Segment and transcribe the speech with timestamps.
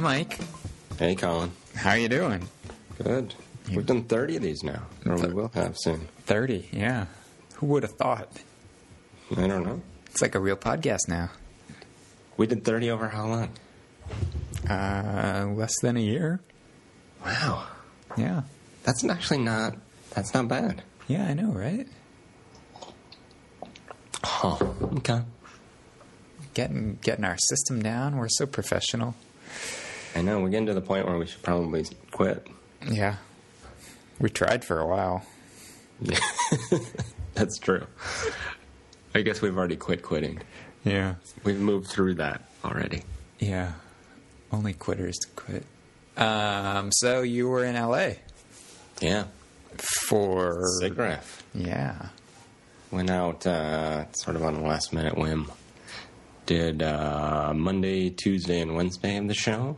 [0.00, 0.38] Hey, Mike.
[0.98, 1.52] Hey, Colin.
[1.74, 2.48] How you doing?
[3.04, 3.34] Good.
[3.68, 6.08] We've done 30 of these now, or we will have soon.
[6.24, 7.04] 30, yeah.
[7.56, 8.32] Who would have thought?
[9.36, 9.82] I don't know.
[10.06, 11.28] It's like a real podcast now.
[12.38, 13.50] We did 30 over how long?
[14.66, 16.40] Uh, less than a year?
[17.22, 17.66] Wow.
[18.16, 18.44] Yeah.
[18.84, 19.76] That's actually not,
[20.14, 20.82] that's not bad.
[21.08, 21.86] Yeah, I know, right?
[24.24, 24.56] Huh.
[24.96, 25.20] Okay.
[26.54, 28.16] Getting getting our system down.
[28.16, 29.14] We're so professional.
[30.14, 32.46] I know, we're getting to the point where we should probably quit.
[32.90, 33.16] Yeah.
[34.18, 35.24] We tried for a while.
[37.34, 37.86] That's true.
[39.14, 40.40] I guess we've already quit quitting.
[40.84, 41.14] Yeah.
[41.44, 43.02] We've moved through that already.
[43.38, 43.72] Yeah.
[44.52, 45.64] Only quitters to quit.
[46.16, 48.14] Um, so you were in LA
[49.00, 49.24] Yeah.
[50.08, 51.42] for SIGGRAPH.
[51.54, 52.08] Yeah.
[52.90, 55.50] Went out uh, sort of on a last minute whim.
[56.46, 59.76] Did uh, Monday, Tuesday, and Wednesday of the show.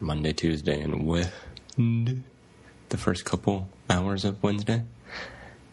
[0.00, 2.22] Monday, Tuesday, and Wednesday.
[2.88, 4.82] The first couple hours of Wednesday.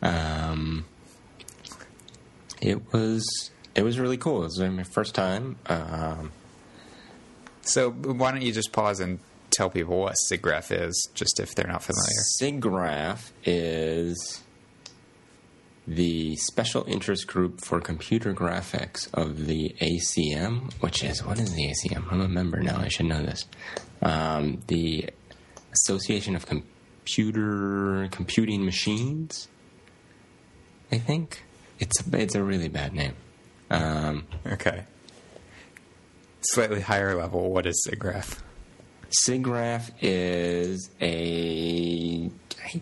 [0.01, 0.85] Um,
[2.61, 4.41] it was it was really cool.
[4.41, 5.57] It was my first time.
[5.67, 6.31] Um,
[7.61, 9.19] So why don't you just pause and
[9.51, 12.21] tell people what SIGGRAPH is, just if they're not familiar?
[12.41, 14.41] SIGGRAPH is
[15.87, 21.71] the special interest group for computer graphics of the ACM, which is what is the
[21.71, 22.11] ACM?
[22.11, 22.77] I'm a member now.
[22.79, 23.45] I should know this.
[24.01, 25.09] Um, the
[25.73, 29.47] Association of Computer Computing Machines.
[30.91, 31.43] I think
[31.79, 33.13] it's a, it's a really bad name.
[33.69, 34.85] Um, Okay.
[36.41, 38.37] Slightly higher level, what is SIGGRAPH?
[39.25, 42.29] SIGGRAPH is a.
[42.63, 42.81] I,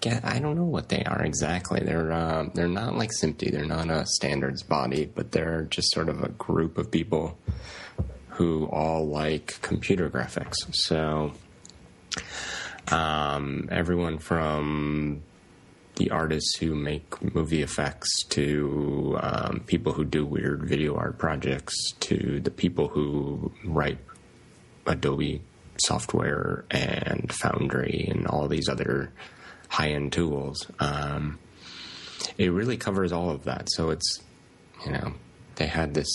[0.00, 1.80] get, I don't know what they are exactly.
[1.80, 3.52] They're uh, they're not like SMPTE.
[3.52, 7.38] They're not a standards body, but they're just sort of a group of people
[8.28, 10.54] who all like computer graphics.
[10.72, 11.32] So
[12.88, 15.22] um, everyone from
[15.96, 21.74] the artists who make movie effects to um, people who do weird video art projects
[22.00, 23.98] to the people who write
[24.86, 25.42] Adobe
[25.84, 29.12] software and Foundry and all these other
[29.70, 30.70] high end tools.
[30.80, 31.38] Um,
[32.36, 33.68] it really covers all of that.
[33.70, 34.22] So it's,
[34.84, 35.14] you know,
[35.54, 36.10] they had this,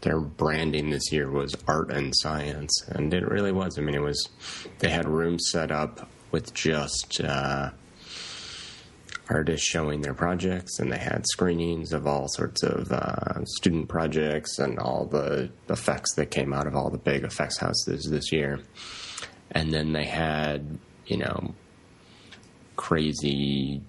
[0.00, 2.82] their branding this year was art and science.
[2.88, 3.78] And it really was.
[3.78, 4.28] I mean, it was,
[4.78, 7.70] they had rooms set up with just, uh,
[9.30, 14.58] artists showing their projects, and they had screenings of all sorts of uh, student projects
[14.58, 18.60] and all the effects that came out of all the big effects houses this year.
[19.52, 21.54] And then they had, you know,
[22.76, 23.80] crazy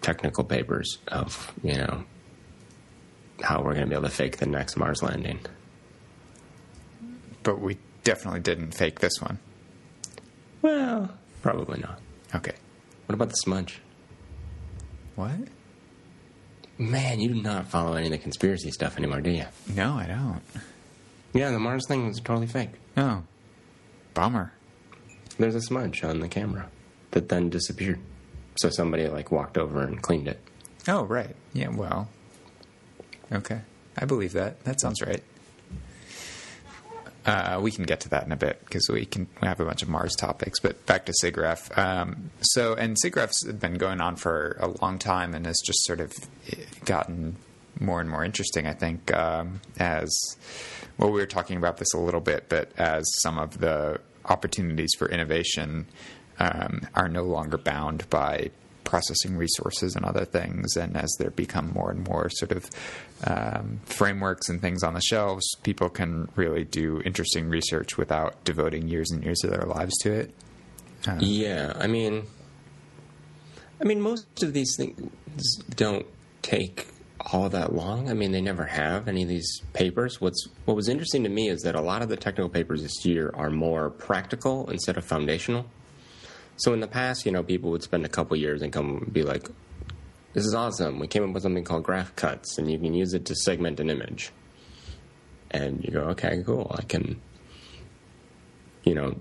[0.00, 2.04] technical papers of, you know,
[3.42, 5.40] how we're going to be able to fake the next Mars landing.
[7.42, 9.38] But we definitely didn't fake this one.
[10.60, 11.10] Well,
[11.42, 12.00] probably not.
[12.34, 12.54] Okay.
[13.06, 13.80] What about the smudge?
[15.16, 15.32] What?
[16.78, 19.44] Man, you do not follow any of the conspiracy stuff anymore, do you?
[19.74, 20.42] No, I don't.
[21.32, 22.70] Yeah, the Mars thing was totally fake.
[22.96, 23.22] Oh.
[24.14, 24.52] Bummer.
[25.38, 26.68] There's a smudge on the camera
[27.12, 28.00] that then disappeared.
[28.56, 30.38] So somebody like walked over and cleaned it.
[30.88, 31.34] Oh, right.
[31.52, 32.08] Yeah, well.
[33.30, 33.60] Okay.
[33.96, 34.62] I believe that.
[34.64, 35.22] That sounds right.
[37.24, 39.64] Uh, we can get to that in a bit because we can we have a
[39.64, 40.58] bunch of Mars topics.
[40.58, 41.78] But back to SIGGRAPH.
[41.78, 46.00] Um, so, and SIGGRAPH's been going on for a long time and has just sort
[46.00, 46.12] of
[46.84, 47.36] gotten
[47.78, 48.66] more and more interesting.
[48.66, 50.10] I think um, as
[50.98, 54.90] well, we were talking about this a little bit, but as some of the opportunities
[54.98, 55.86] for innovation
[56.38, 58.50] um, are no longer bound by
[58.84, 62.70] processing resources and other things, and as there become more and more sort of
[63.24, 68.88] um, frameworks and things on the shelves, people can really do interesting research without devoting
[68.88, 70.34] years and years of their lives to it.
[71.06, 72.24] Um, Yeah, I mean,
[73.80, 76.06] I mean, most of these things don't
[76.42, 76.86] take
[77.32, 78.10] all that long.
[78.10, 80.20] I mean, they never have any of these papers.
[80.20, 83.04] What's what was interesting to me is that a lot of the technical papers this
[83.04, 85.66] year are more practical instead of foundational.
[86.56, 89.12] So in the past, you know, people would spend a couple years and come and
[89.12, 89.48] be like,
[90.32, 90.98] "This is awesome!
[90.98, 93.80] We came up with something called graph cuts, and you can use it to segment
[93.80, 94.30] an image."
[95.50, 96.70] And you go, "Okay, cool.
[96.78, 97.20] I can,
[98.84, 99.16] you know,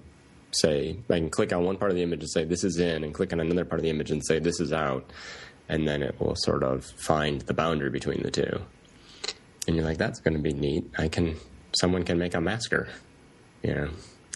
[0.52, 3.04] say I can click on one part of the image and say this is in,
[3.04, 5.10] and click on another part of the image and say this is out,
[5.70, 8.62] and then it will sort of find the boundary between the two.
[9.68, 10.90] And you're like, that's going to be neat.
[10.98, 11.38] I can,
[11.80, 12.90] someone can make a masker,
[13.64, 13.90] you know,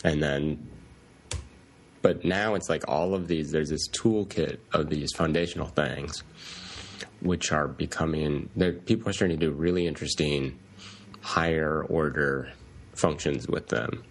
[0.04, 0.70] and then.
[2.06, 3.50] But now it's like all of these.
[3.50, 6.22] There's this toolkit of these foundational things,
[7.20, 8.48] which are becoming.
[8.86, 10.60] People are starting to do really interesting,
[11.22, 12.52] higher order
[12.94, 14.04] functions with them.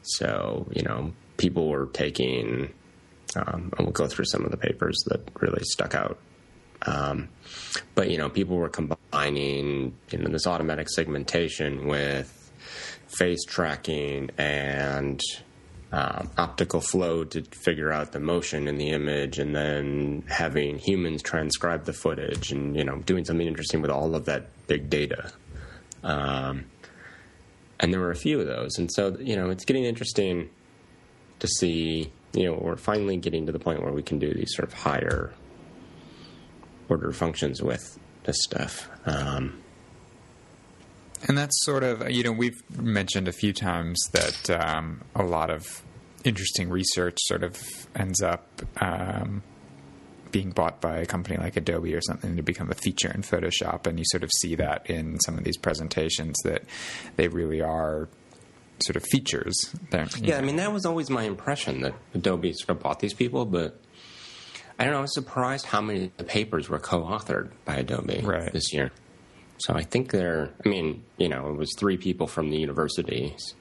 [0.00, 2.72] So, you know, people were taking,
[3.36, 6.18] um, and we'll go through some of the papers that really stuck out.
[6.86, 7.28] Um,
[7.94, 12.50] but, you know, people were combining, you know, this automatic segmentation with
[13.08, 15.20] face tracking and
[15.96, 21.22] um, optical flow to figure out the motion in the image, and then having humans
[21.22, 25.32] transcribe the footage, and you know, doing something interesting with all of that big data.
[26.02, 26.66] Um,
[27.80, 30.50] and there were a few of those, and so you know, it's getting interesting
[31.38, 32.12] to see.
[32.34, 34.74] You know, we're finally getting to the point where we can do these sort of
[34.74, 35.32] higher
[36.90, 38.90] order functions with this stuff.
[39.06, 39.62] Um,
[41.26, 45.48] and that's sort of, you know, we've mentioned a few times that um, a lot
[45.48, 45.82] of
[46.26, 48.46] interesting research sort of ends up
[48.80, 49.42] um,
[50.30, 53.86] being bought by a company like Adobe or something to become a feature in Photoshop.
[53.86, 56.64] And you sort of see that in some of these presentations that
[57.16, 58.08] they really are
[58.80, 59.54] sort of features.
[59.90, 60.38] There, yeah, know.
[60.38, 63.80] I mean, that was always my impression that Adobe sort of bought these people, but
[64.78, 68.20] I don't know, I was surprised how many the papers were co authored by Adobe
[68.22, 68.52] right.
[68.52, 68.90] this year.
[69.58, 73.54] So I think there, I mean, you know, it was three people from the universities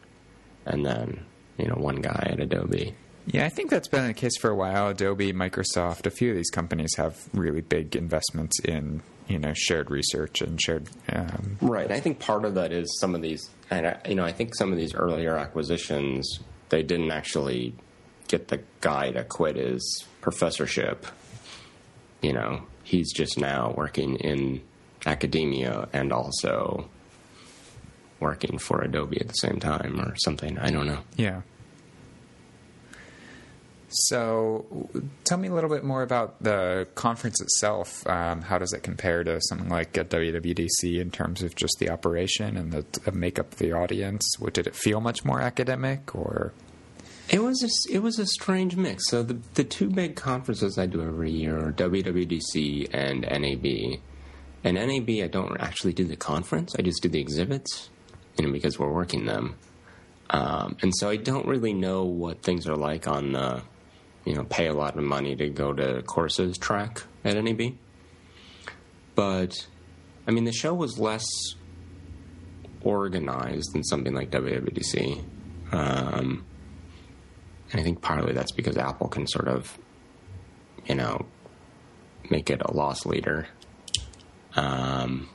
[0.66, 1.26] and then,
[1.58, 2.96] you know, one guy at Adobe.
[3.28, 4.90] Yeah, I think that's been the case for a while.
[4.90, 9.90] Adobe, Microsoft, a few of these companies have really big investments in, you know, shared
[9.90, 10.88] research and shared.
[11.12, 11.92] Um, right.
[11.92, 14.54] I think part of that is some of these, and I, you know, I think
[14.56, 17.74] some of these earlier acquisitions, they didn't actually
[18.28, 21.08] get the guy to quit his professorship.
[22.22, 24.62] You know, he's just now working in
[25.06, 26.90] academia and also
[28.20, 30.58] working for Adobe at the same time or something.
[30.60, 31.00] I don't know.
[31.16, 31.42] Yeah.
[33.90, 34.90] So,
[35.24, 38.06] tell me a little bit more about the conference itself.
[38.08, 41.90] Um, how does it compare to something like a WWDC in terms of just the
[41.90, 44.26] operation and the, the makeup of the audience?
[44.38, 46.52] What, did it feel much more academic, or
[47.30, 49.10] it was a, it was a strange mix.
[49.10, 54.00] So the the two big conferences I do every year are WWDC and NAB.
[54.64, 56.76] And NAB, I don't actually do the conference.
[56.78, 57.90] I just do the exhibits,
[58.38, 59.56] you know, because we're working them.
[60.30, 63.62] Um, and so I don't really know what things are like on the,
[64.26, 67.76] you know, pay a lot of money to go to courses track at NAB.
[69.14, 69.68] But,
[70.28, 71.26] I mean, the show was less
[72.82, 75.24] organized than something like WWDC.
[75.72, 76.46] Um,
[77.72, 79.78] and I think partly that's because Apple can sort of,
[80.86, 81.26] you know,
[82.30, 83.48] make it a loss leader
[84.56, 85.30] um,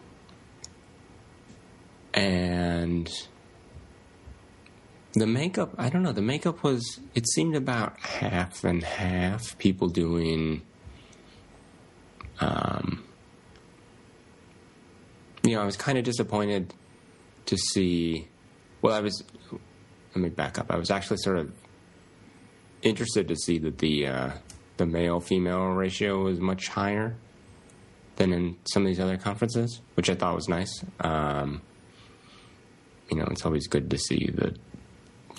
[2.12, 3.11] and
[5.12, 9.89] the makeup, I don't know, the makeup was, it seemed about half and half people
[9.89, 10.62] doing,
[12.41, 13.05] um,
[15.43, 16.75] you know, I was kind of disappointed
[17.47, 18.29] to see,
[18.83, 19.25] well, I was,
[20.15, 20.71] let me back up.
[20.71, 21.53] I was actually sort of
[22.83, 24.31] interested to see that the, uh,
[24.77, 27.17] the male female ratio was much higher
[28.17, 30.85] than in some of these other conferences, which I thought was nice.
[31.01, 31.62] Um,
[33.11, 34.57] you know, it's always good to see that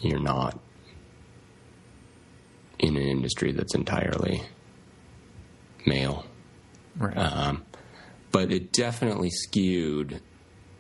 [0.01, 0.59] you're not
[2.79, 4.41] in an industry that's entirely
[5.85, 6.25] male.
[6.97, 7.15] Right.
[7.15, 7.63] Um,
[8.31, 10.21] but it definitely skewed,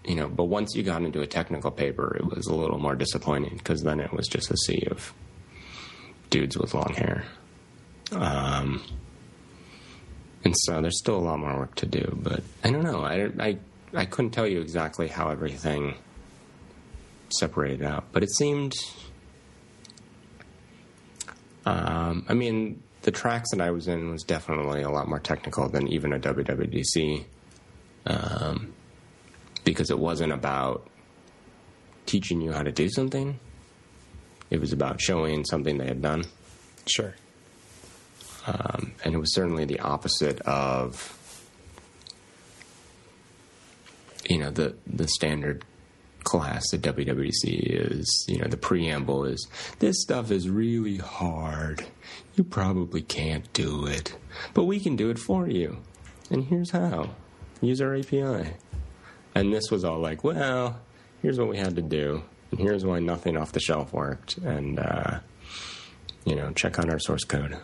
[0.05, 2.95] you know, but once you got into a technical paper, it was a little more
[2.95, 5.13] disappointing because then it was just a sea of
[6.29, 7.25] dudes with long hair.
[8.11, 8.81] Um,
[10.43, 12.17] and so there's still a lot more work to do.
[12.21, 13.03] But I don't know.
[13.03, 13.57] I, I,
[13.93, 15.95] I couldn't tell you exactly how everything
[17.33, 18.73] separated out, but it seemed.
[21.65, 25.69] Um, I mean, the tracks that I was in was definitely a lot more technical
[25.69, 27.23] than even a WWDC,
[28.07, 28.73] um,
[29.63, 30.87] because it wasn't about
[32.05, 33.39] teaching you how to do something.
[34.49, 36.25] It was about showing something they had done.
[36.85, 37.15] Sure.
[38.47, 41.17] Um, and it was certainly the opposite of
[44.27, 45.63] you know the the standard
[46.23, 49.47] class at WWDC is you know the preamble is
[49.79, 51.85] this stuff is really hard.
[52.35, 54.15] You probably can't do it,
[54.53, 55.77] but we can do it for you.
[56.29, 57.09] And here's how:
[57.61, 58.53] use our API.
[59.33, 60.79] And this was all like, well,
[61.21, 64.79] here's what we had to do, and here's why nothing off the shelf worked, and
[64.79, 65.19] uh,
[66.25, 67.57] you know, check out our source code.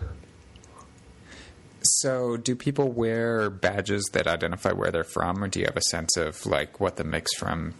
[1.81, 5.81] So, do people wear badges that identify where they're from, or do you have a
[5.81, 7.73] sense of like what the mix from?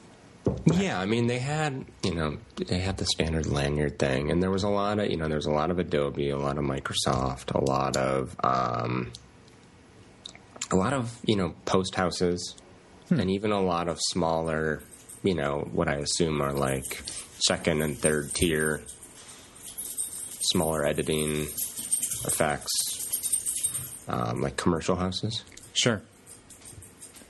[0.66, 4.51] Yeah, I mean, they had you know they had the standard lanyard thing, and there
[4.51, 6.63] was a lot of you know there was a lot of Adobe, a lot of
[6.63, 9.12] Microsoft, a lot of um,
[10.72, 12.56] a lot of you know post houses,
[13.10, 13.20] hmm.
[13.20, 14.82] and even a lot of smaller
[15.24, 17.04] you know, what I assume are like
[17.39, 18.84] second and third tier,
[20.42, 21.44] smaller editing
[22.25, 22.72] effects,
[24.08, 25.44] um, like commercial houses.
[25.74, 26.01] Sure.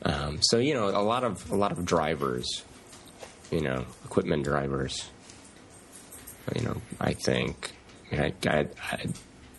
[0.04, 2.64] Um, so you know, a lot of a lot of drivers,
[3.52, 5.10] you know, equipment drivers.
[6.56, 7.74] You know, I think,
[8.12, 9.06] I, I, I,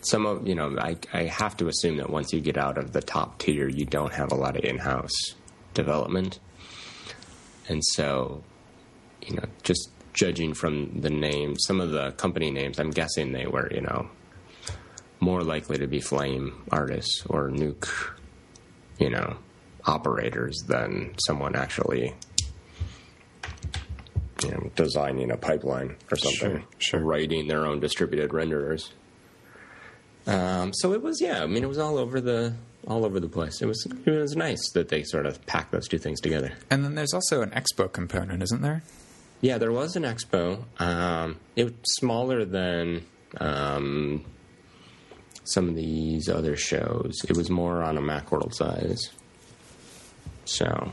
[0.01, 2.93] some of you know, I I have to assume that once you get out of
[2.93, 5.35] the top tier, you don't have a lot of in-house
[5.73, 6.39] development,
[7.67, 8.43] and so,
[9.21, 13.45] you know, just judging from the names, some of the company names, I'm guessing they
[13.45, 14.09] were, you know,
[15.19, 17.87] more likely to be flame artists or nuke,
[18.99, 19.37] you know,
[19.85, 22.13] operators than someone actually
[24.43, 26.99] you know, designing a pipeline or something, Sure, sure.
[27.01, 28.91] writing their own distributed renderers.
[30.27, 31.43] Um, so it was, yeah.
[31.43, 32.53] I mean, it was all over the
[32.87, 33.61] all over the place.
[33.61, 36.53] It was it was nice that they sort of packed those two things together.
[36.69, 38.83] And then there's also an expo component, isn't there?
[39.41, 40.63] Yeah, there was an expo.
[40.81, 43.05] Um, it was smaller than
[43.39, 44.23] um,
[45.45, 47.21] some of these other shows.
[47.27, 49.09] It was more on a Macworld size.
[50.45, 50.91] So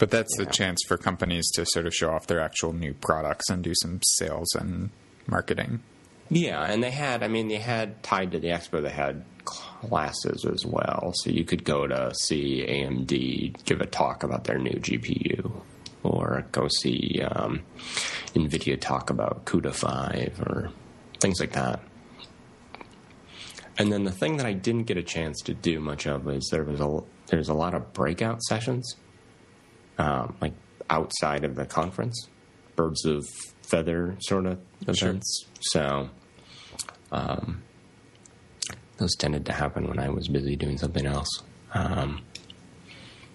[0.00, 0.50] But that's the Yeah.
[0.50, 4.00] chance for companies to sort of show off their actual new products and do some
[4.16, 4.90] sales and
[5.28, 5.80] marketing.
[6.30, 10.44] Yeah, and they had, I mean, they had tied to the expo, they had classes
[10.44, 11.12] as well.
[11.16, 15.52] So you could go to see AMD give a talk about their new GPU,
[16.02, 17.60] or go see um,
[18.34, 20.70] NVIDIA talk about CUDA 5, or
[21.20, 21.80] things like that.
[23.78, 26.48] And then the thing that I didn't get a chance to do much of is
[26.50, 28.96] there was a there's a lot of breakout sessions,
[30.00, 30.54] um, like
[30.88, 32.28] outside of the conference,
[32.74, 33.28] birds of
[33.62, 35.44] feather sort of events.
[35.60, 36.08] So,
[37.12, 37.62] um,
[38.96, 41.28] those tended to happen when I was busy doing something else,
[41.74, 42.22] um,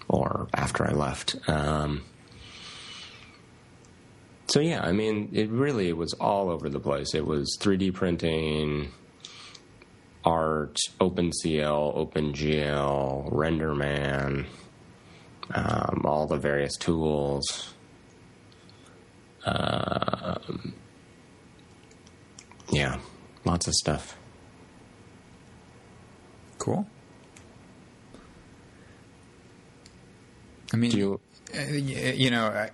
[0.07, 1.35] or after I left.
[1.47, 2.03] Um,
[4.47, 7.13] so yeah, I mean, it really was all over the place.
[7.13, 8.91] It was 3D printing,
[10.23, 14.45] art, OpenCL, OpenGL, RenderMan,
[15.53, 17.73] um, all the various tools.
[19.45, 20.73] Um,
[22.71, 22.99] yeah,
[23.45, 24.17] lots of stuff.
[26.57, 26.87] Cool.
[30.73, 31.19] I mean, Do you?
[31.53, 32.71] Uh, y- you know, I-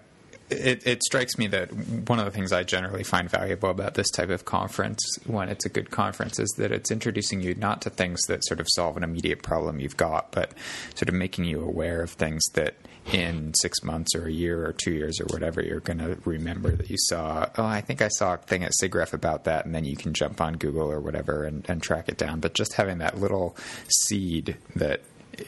[0.52, 1.72] it, it strikes me that
[2.08, 5.66] one of the things I generally find valuable about this type of conference, when it's
[5.66, 8.98] a good conference, is that it's introducing you not to things that sort of solve
[8.98, 10.54] an immediate problem you've got, but
[10.96, 12.76] sort of making you aware of things that
[13.12, 16.76] in six months or a year or two years or whatever, you're going to remember
[16.76, 19.74] that you saw, oh, I think I saw a thing at SIGGRAPH about that, and
[19.74, 22.40] then you can jump on Google or whatever and, and track it down.
[22.40, 23.56] But just having that little
[23.88, 25.02] seed that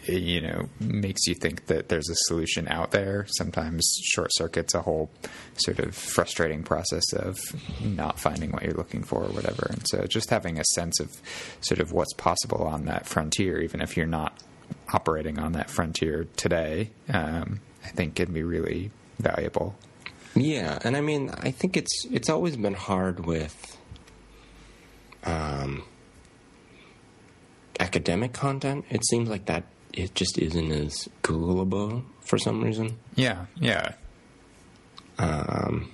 [0.05, 3.25] you know makes you think that there's a solution out there.
[3.37, 5.09] Sometimes short circuits a whole
[5.57, 7.37] sort of frustrating process of
[7.81, 9.67] not finding what you're looking for or whatever.
[9.69, 11.09] And so just having a sense of
[11.61, 14.41] sort of what's possible on that frontier even if you're not
[14.93, 19.75] operating on that frontier today um, i think can be really valuable.
[20.35, 23.77] Yeah, and I mean, I think it's it's always been hard with
[25.23, 25.83] um,
[27.79, 28.85] academic content.
[28.89, 29.63] It seems like that
[29.93, 32.97] it just isn't as Googleable for some reason.
[33.15, 33.93] yeah yeah
[35.19, 35.91] Um,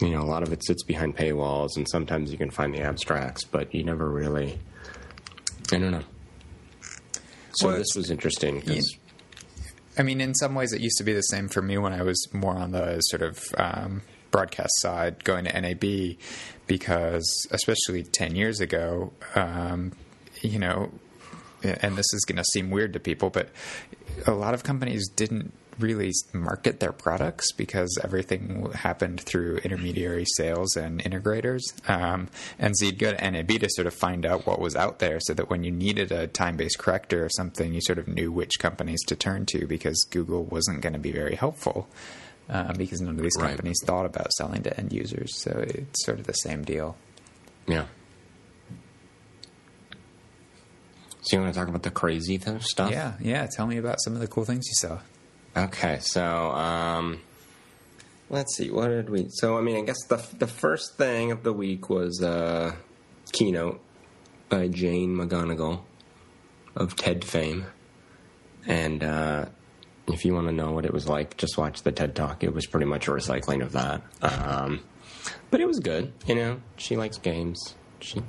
[0.00, 2.80] you know, a lot of it sits behind paywalls, and sometimes you can find the
[2.80, 4.58] abstracts, but you never really.
[5.72, 6.04] I don't know.
[7.54, 8.96] So Well, this was interesting because
[9.98, 12.02] I mean, in some ways, it used to be the same for me when I
[12.02, 16.16] was more on the sort of um, broadcast side, going to NAB,
[16.68, 19.92] because especially ten years ago, um,
[20.42, 20.92] you know,
[21.62, 23.48] and this is going to seem weird to people, but
[24.26, 30.74] a lot of companies didn't really market their products because everything happened through intermediary sales
[30.76, 31.60] and integrators.
[31.88, 34.98] Um, and so you'd go to NAB to sort of find out what was out
[34.98, 38.08] there so that when you needed a time based corrector or something, you sort of
[38.08, 41.88] knew which companies to turn to because Google wasn't going to be very helpful.
[42.50, 43.50] Uh, because none of these Right.
[43.50, 46.96] companies thought about selling to end users, so it's sort of the same deal.
[47.66, 47.84] yeah.
[51.22, 52.90] So you want to talk about the crazy stuff?
[52.90, 53.46] Yeah, yeah.
[53.46, 55.00] Tell me about some of the cool things you saw.
[55.56, 57.20] Okay, so um,
[58.30, 58.70] let's see.
[58.70, 59.26] What did we?
[59.30, 62.74] So I mean, I guess the the first thing of the week was uh,
[63.32, 63.80] keynote
[64.48, 65.80] by Jane McGonigal
[66.76, 67.66] of TED fame,
[68.66, 69.46] and uh,
[70.06, 72.44] if you want to know what it was like, just watch the TED talk.
[72.44, 74.84] It was pretty much a recycling of that, um,
[75.50, 76.12] but it was good.
[76.26, 77.74] You know, she likes games.
[78.00, 78.22] She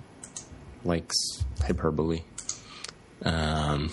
[0.83, 1.15] likes
[1.61, 2.23] hyperbole.
[3.23, 3.91] Um,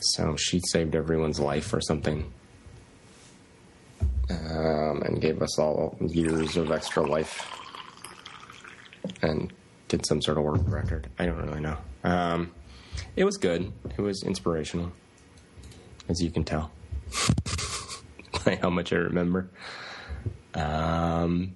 [0.00, 2.32] so she saved everyone's life or something.
[4.30, 7.46] um, and gave us all years of extra life
[9.20, 9.52] and
[9.88, 11.08] did some sort of world record.
[11.18, 11.76] I don't really know.
[12.04, 12.52] Um,
[13.16, 13.72] it was good.
[13.96, 14.92] It was inspirational,
[16.08, 16.70] as you can tell
[18.44, 19.50] by how much I remember.
[20.54, 21.54] Um,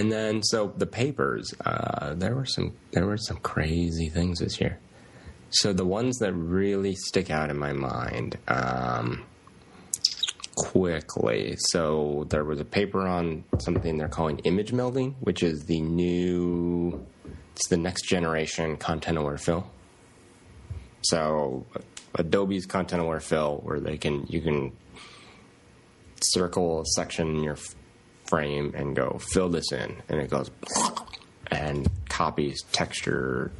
[0.00, 4.58] and then so the papers, uh, there were some there were some crazy things this
[4.58, 4.78] year.
[5.50, 9.24] So the ones that really stick out in my mind um,
[10.54, 11.56] quickly.
[11.68, 17.04] So there was a paper on something they're calling image melding, which is the new
[17.54, 19.70] it's the next generation content aware fill.
[21.02, 21.66] So
[22.14, 24.72] Adobe's content aware fill, where they can you can
[26.22, 27.58] circle a section in your
[28.30, 30.50] frame and go fill this in, and it goes
[31.48, 33.50] and copies texture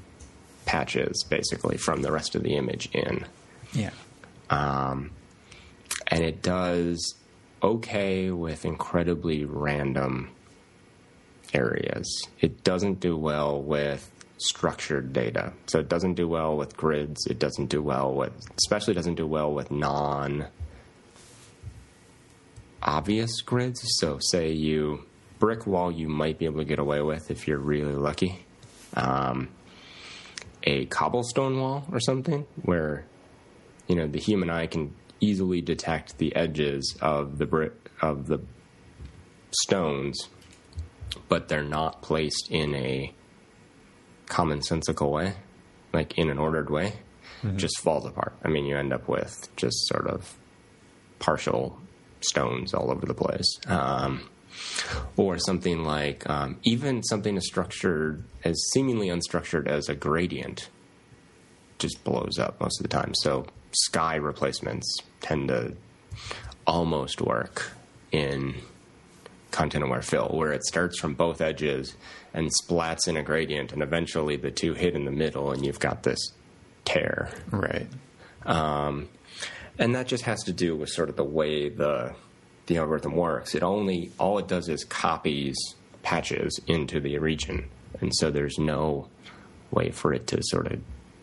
[0.64, 3.26] patches basically from the rest of the image in.
[3.72, 3.90] Yeah.
[4.48, 5.10] Um,
[6.06, 7.14] and it does
[7.62, 10.30] okay with incredibly random
[11.52, 12.28] areas.
[12.40, 15.52] It doesn't do well with structured data.
[15.66, 17.26] So it doesn't do well with grids.
[17.26, 20.46] It doesn't do well with, especially doesn't do well with non
[22.82, 23.80] obvious grids.
[23.98, 25.06] So, say you
[25.38, 28.44] brick wall, you might be able to get away with if you're really lucky.
[28.94, 29.48] Um,
[30.62, 33.06] a cobblestone wall or something where
[33.88, 38.40] you know the human eye can easily detect the edges of the brick of the
[39.50, 40.28] stones,
[41.28, 43.12] but they're not placed in a
[44.26, 45.34] commonsensical way,
[45.92, 46.94] like in an ordered way.
[47.42, 47.56] Mm-hmm.
[47.56, 48.34] Just falls apart.
[48.44, 50.36] I mean, you end up with just sort of
[51.18, 51.78] partial
[52.20, 53.58] stones all over the place.
[53.66, 54.28] Um,
[55.16, 60.68] or something like um, even something as structured as seemingly unstructured as a gradient
[61.78, 63.14] just blows up most of the time.
[63.14, 65.76] So sky replacements tend to
[66.66, 67.72] almost work
[68.12, 68.56] in
[69.50, 71.94] content aware fill, where it starts from both edges
[72.32, 75.80] and splats in a gradient, and eventually the two hit in the middle, and you've
[75.80, 76.32] got this
[76.84, 77.30] tear.
[77.50, 77.88] Right.
[78.46, 79.08] Um,
[79.80, 82.14] and that just has to do with sort of the way the
[82.66, 83.54] the algorithm works.
[83.56, 85.56] It only all it does is copies
[86.02, 87.68] patches into the region,
[88.00, 89.08] and so there's no
[89.72, 90.80] way for it to sort of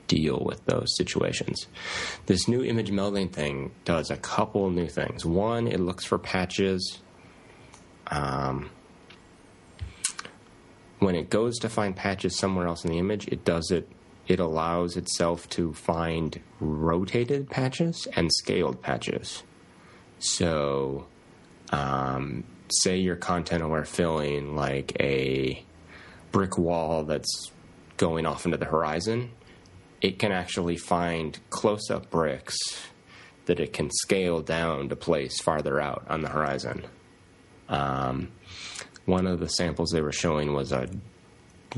[0.08, 1.68] deal with those situations.
[2.26, 5.26] This new image melding thing does a couple new things.
[5.26, 7.00] One, it looks for patches.
[8.08, 8.70] Um,
[11.00, 13.88] when it goes to find patches somewhere else in the image, it does it.
[14.28, 19.44] It allows itself to find rotated patches and scaled patches.
[20.20, 21.08] So,
[21.72, 25.64] um, say your content aware filling like a
[26.32, 27.52] brick wall that's
[27.96, 29.32] going off into the horizon
[30.02, 32.56] it can actually find close up bricks
[33.46, 36.84] that it can scale down to place farther out on the horizon.
[37.70, 38.32] Um,
[39.06, 40.88] one of the samples they were showing was a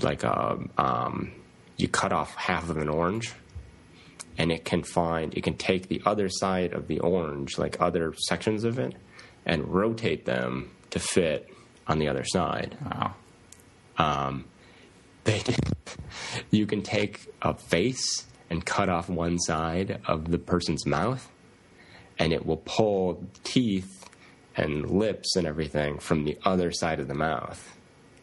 [0.02, 1.32] like a um,
[1.80, 3.34] you cut off half of an orange
[4.38, 8.14] and it can find it can take the other side of the orange like other
[8.28, 8.94] sections of it
[9.46, 11.50] and rotate them to fit
[11.88, 13.14] on the other side wow
[14.00, 14.46] um,
[15.26, 15.42] they
[16.52, 21.30] you can take a face and cut off one side of the person's mouth,
[22.18, 24.06] and it will pull teeth
[24.56, 27.78] and lips and everything from the other side of the mouth.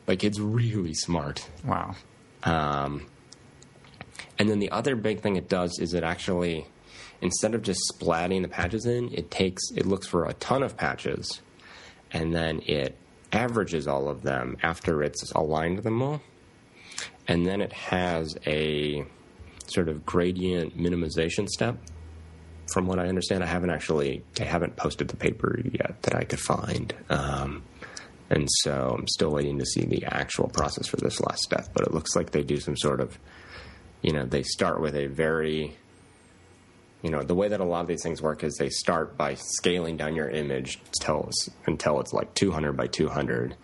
[0.07, 1.49] Like it's really smart.
[1.65, 1.95] Wow.
[2.43, 3.07] Um,
[4.39, 6.67] and then the other big thing it does is it actually,
[7.21, 10.77] instead of just splatting the patches in, it takes it looks for a ton of
[10.77, 11.41] patches,
[12.13, 12.97] and then it
[13.33, 16.23] averages all of them after it's aligned them all
[17.29, 19.05] and then it has a
[19.67, 21.77] sort of gradient minimization step.
[22.73, 26.25] From what I understand, I haven't actually, I haven't posted the paper yet that I
[26.25, 26.93] could find.
[27.09, 27.63] Um,
[28.29, 31.69] and so I'm still waiting to see the actual process for this last step.
[31.73, 33.19] But it looks like they do some sort of,
[34.03, 35.77] you know, they start with a very,
[37.03, 39.35] you know, the way that a lot of these things work is they start by
[39.35, 41.31] scaling down your image until,
[41.67, 43.57] until it's like 200 by 200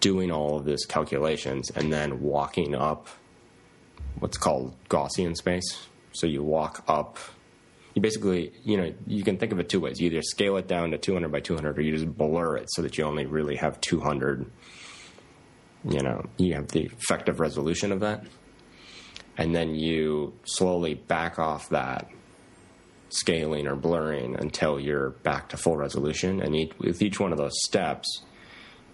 [0.00, 3.08] doing all of this calculations and then walking up
[4.18, 5.86] what's called Gaussian space.
[6.12, 7.18] So you walk up.
[7.94, 10.00] You basically, you know, you can think of it two ways.
[10.00, 12.82] You either scale it down to 200 by 200, or you just blur it so
[12.82, 14.50] that you only really have 200.
[15.84, 18.24] You know, you have the effective resolution of that,
[19.42, 22.08] and then you slowly back off that
[23.08, 26.40] scaling or blurring until you're back to full resolution.
[26.40, 28.22] And each, with each one of those steps,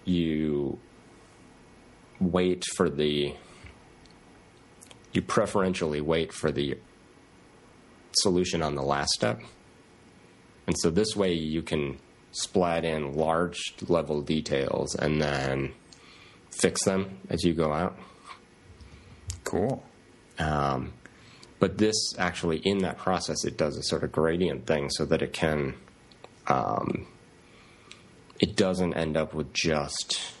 [0.05, 0.79] you
[2.19, 3.35] wait for the
[5.13, 6.79] you preferentially wait for the
[8.13, 9.39] solution on the last step.
[10.65, 11.99] And so this way you can
[12.31, 15.73] splat in large level details and then
[16.49, 17.95] fix them as you go out.
[19.43, 19.83] Cool.
[20.39, 20.93] Um,
[21.59, 25.21] but this actually, in that process, it does a sort of gradient thing so that
[25.21, 25.75] it can,
[26.47, 27.05] um,
[28.39, 30.33] it doesn't end up with just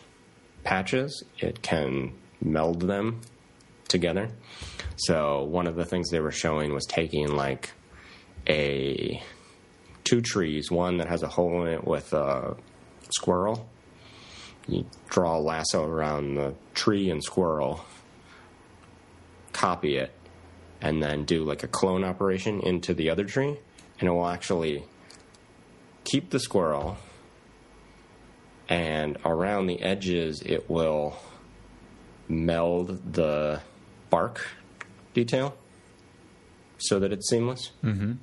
[0.63, 1.23] patches.
[1.39, 3.21] It can meld them
[3.89, 4.29] together.
[4.95, 7.71] So one of the things they were showing was taking like
[8.47, 9.21] a
[10.03, 12.55] two trees, one that has a hole in it with a
[13.11, 13.69] squirrel.
[14.67, 17.83] You draw a lasso around the tree and squirrel,
[19.59, 20.11] copy it,
[20.79, 23.57] and then do like a clone operation into the other tree,
[23.99, 24.85] and it will actually
[26.05, 26.97] keep the squirrel,
[28.69, 31.17] and around the edges, it will
[32.29, 33.59] meld the
[34.09, 34.47] bark
[35.13, 35.57] detail
[36.77, 37.71] so that it's seamless.
[37.83, 38.13] Mm-hmm.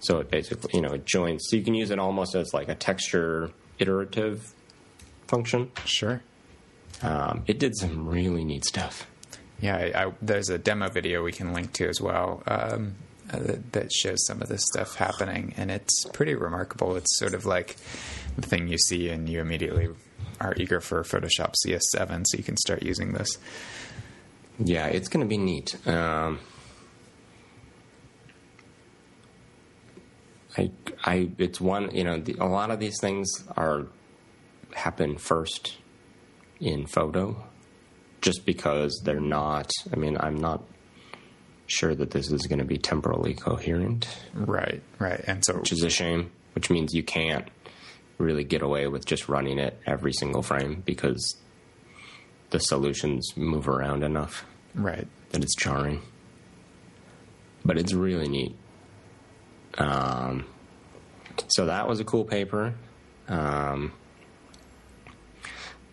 [0.00, 1.46] So it basically, you know, it joins.
[1.48, 4.52] So you can use it almost as like a texture iterative
[5.28, 5.70] function.
[5.84, 6.22] Sure.
[7.02, 9.06] Um, it did some really neat stuff.
[9.60, 12.94] Yeah, I, I, there's a demo video we can link to as well um,
[13.32, 13.38] uh,
[13.72, 16.96] that, shows some of this stuff happening, and it's pretty remarkable.
[16.96, 17.76] It's sort of like
[18.36, 19.88] the thing you see, and you immediately
[20.40, 23.38] are eager for Photoshop CS7, so you can start using this.
[24.58, 25.76] Yeah, it's going to be neat.
[25.88, 26.38] Um,
[30.56, 30.70] I,
[31.04, 31.94] I, it's one.
[31.94, 33.86] You know, the, a lot of these things are
[34.74, 35.76] happen first
[36.60, 37.44] in photo,
[38.20, 39.70] just because they're not.
[39.92, 40.62] I mean, I'm not
[41.66, 44.08] sure that this is going to be temporally coherent.
[44.34, 46.30] Right, right, and so which is a shame.
[46.54, 47.48] Which means you can't
[48.18, 51.36] really get away with just running it every single frame because
[52.48, 56.00] the solutions move around enough right that it's jarring.
[57.64, 58.56] But it's really neat.
[59.76, 60.46] Um,
[61.48, 62.74] so that was a cool paper.
[63.28, 63.92] Um,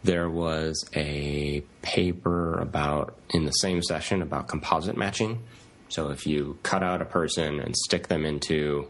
[0.03, 5.43] there was a paper about in the same session about composite matching.
[5.89, 8.89] So if you cut out a person and stick them into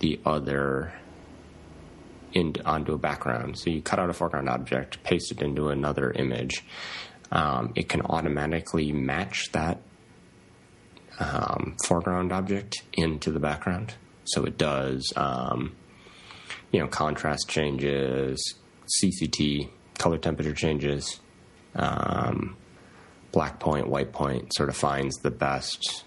[0.00, 0.92] the other
[2.32, 3.58] in, onto a background.
[3.58, 6.64] So you cut out a foreground object, paste it into another image.
[7.30, 9.80] Um, it can automatically match that
[11.18, 13.94] um, foreground object into the background.
[14.24, 15.74] So it does, um,
[16.70, 18.54] you know, contrast changes,
[19.02, 19.68] CCT,
[20.02, 21.20] color temperature changes,
[21.76, 22.56] um,
[23.30, 26.04] black point, white point, sort of finds the best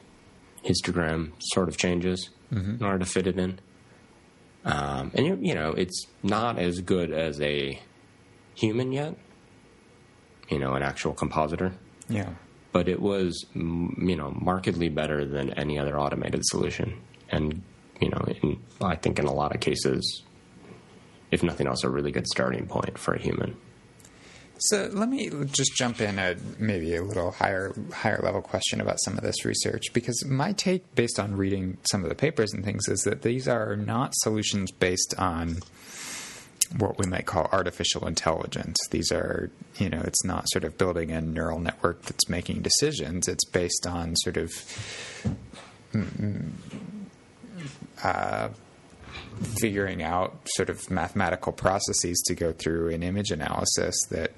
[0.65, 2.75] histogram sort of changes mm-hmm.
[2.75, 3.57] in order to fit it in.
[4.65, 7.79] Um, and you, you know, it's not as good as a
[8.55, 9.15] human yet.
[10.49, 11.71] You know, an actual compositor.
[12.09, 12.29] Yeah.
[12.71, 17.63] But it was, you know, markedly better than any other automated solution, and
[18.01, 20.23] you know, in, I think in a lot of cases,
[21.31, 23.55] if nothing else, a really good starting point for a human.
[24.57, 28.97] So let me just jump in a maybe a little higher higher level question about
[29.03, 32.63] some of this research because my take based on reading some of the papers and
[32.63, 35.57] things is that these are not solutions based on
[36.77, 38.77] what we might call artificial intelligence.
[38.91, 43.27] These are, you know, it's not sort of building a neural network that's making decisions.
[43.27, 44.51] It's based on sort of
[48.03, 48.49] uh,
[49.59, 54.31] figuring out sort of mathematical processes to go through an image analysis that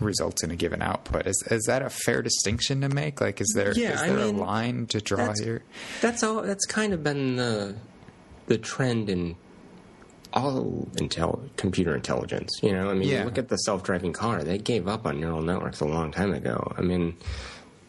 [0.00, 1.26] results in a given output.
[1.26, 3.20] Is is that a fair distinction to make?
[3.20, 5.62] Like, is there yeah, is there mean, a line to draw that's, here?
[6.00, 6.42] That's all.
[6.42, 7.76] That's kind of been the
[8.46, 9.36] the trend in
[10.32, 12.58] all intel, computer intelligence.
[12.62, 13.24] You know, I mean, yeah.
[13.24, 14.42] look at the self driving car.
[14.42, 16.72] They gave up on neural networks a long time ago.
[16.76, 17.16] I mean,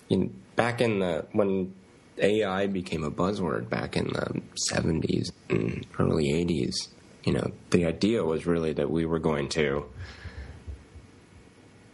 [0.09, 1.73] in, back in the when
[2.17, 6.89] AI became a buzzword back in the seventies and early eighties,
[7.23, 9.85] you know, the idea was really that we were going to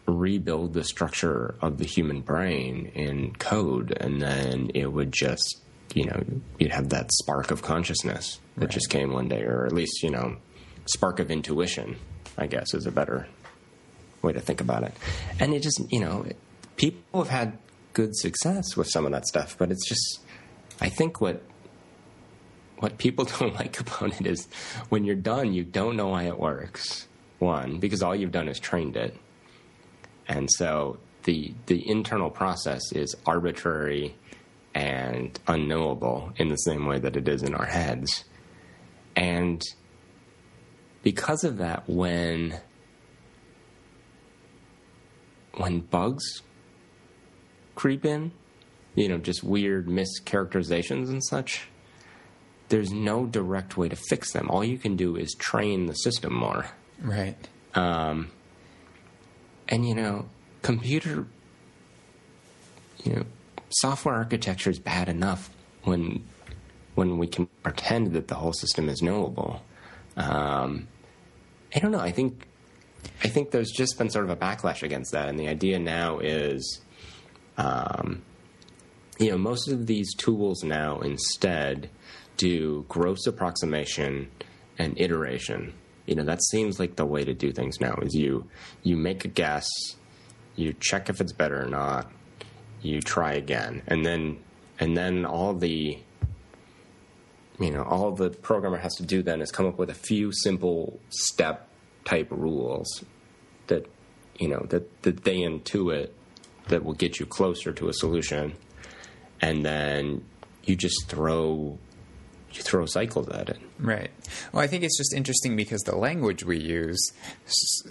[0.07, 5.61] rebuild the structure of the human brain in code, and then it would just,
[5.93, 6.23] you know,
[6.57, 8.73] you'd have that spark of consciousness that right.
[8.73, 10.37] just came one day, or at least, you know,
[10.85, 11.97] spark of intuition,
[12.37, 13.27] I guess, is a better
[14.21, 14.93] way to think about it.
[15.39, 16.25] And it just, you know,
[16.77, 17.57] people have had
[17.93, 20.21] good success with some of that stuff, but it's just,
[20.79, 21.43] I think what
[22.79, 24.47] what people don't like about it is
[24.89, 27.07] when you're done, you don't know why it works.
[27.39, 29.15] One, because all you've done is trained it.
[30.27, 34.15] And so the the internal process is arbitrary
[34.73, 38.25] and unknowable in the same way that it is in our heads.
[39.15, 39.61] And
[41.01, 42.59] because of that, when
[45.55, 46.41] when bugs
[47.75, 48.31] creep in,
[48.95, 51.67] you know, just weird mischaracterizations and such,
[52.69, 54.49] there's no direct way to fix them.
[54.49, 56.67] All you can do is train the system more.
[57.01, 57.35] Right.
[57.73, 58.31] Um,
[59.69, 60.27] and you know,
[60.61, 61.27] computer,
[63.03, 63.23] you know,
[63.69, 65.49] software architecture is bad enough
[65.83, 66.23] when
[66.95, 69.61] when we can pretend that the whole system is knowable.
[70.15, 70.87] Um,
[71.75, 71.99] I don't know.
[71.99, 72.47] I think
[73.23, 76.19] I think there's just been sort of a backlash against that, and the idea now
[76.19, 76.81] is,
[77.57, 78.21] um,
[79.19, 81.89] you know, most of these tools now instead
[82.37, 84.29] do gross approximation
[84.77, 85.73] and iteration.
[86.07, 87.95] You know, that seems like the way to do things now.
[88.01, 88.49] Is you
[88.81, 89.69] you make a guess,
[90.55, 92.11] you check if it's better or not,
[92.81, 94.39] you try again, and then
[94.79, 95.99] and then all the
[97.59, 100.31] you know all the programmer has to do then is come up with a few
[100.31, 101.67] simple step
[102.05, 103.03] type rules
[103.67, 103.85] that
[104.37, 106.09] you know that that they intuit
[106.67, 108.53] that will get you closer to a solution
[109.41, 110.23] and then
[110.63, 111.77] you just throw
[112.53, 114.09] you throw cycles at it Right.
[114.51, 117.11] Well, I think it's just interesting because the language we use,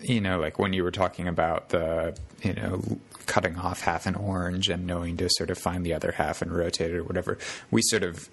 [0.02, 2.82] you know, like when you were talking about the, you know,
[3.26, 6.52] cutting off half an orange and knowing to sort of find the other half and
[6.52, 7.38] rotate it or whatever,
[7.70, 8.28] we sort of,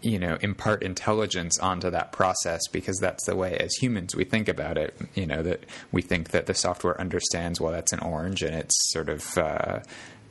[0.00, 4.48] you know, impart intelligence onto that process because that's the way as humans we think
[4.48, 4.96] about it.
[5.14, 8.74] You know, that we think that the software understands, well, that's an orange and it's
[8.92, 9.80] sort of, uh,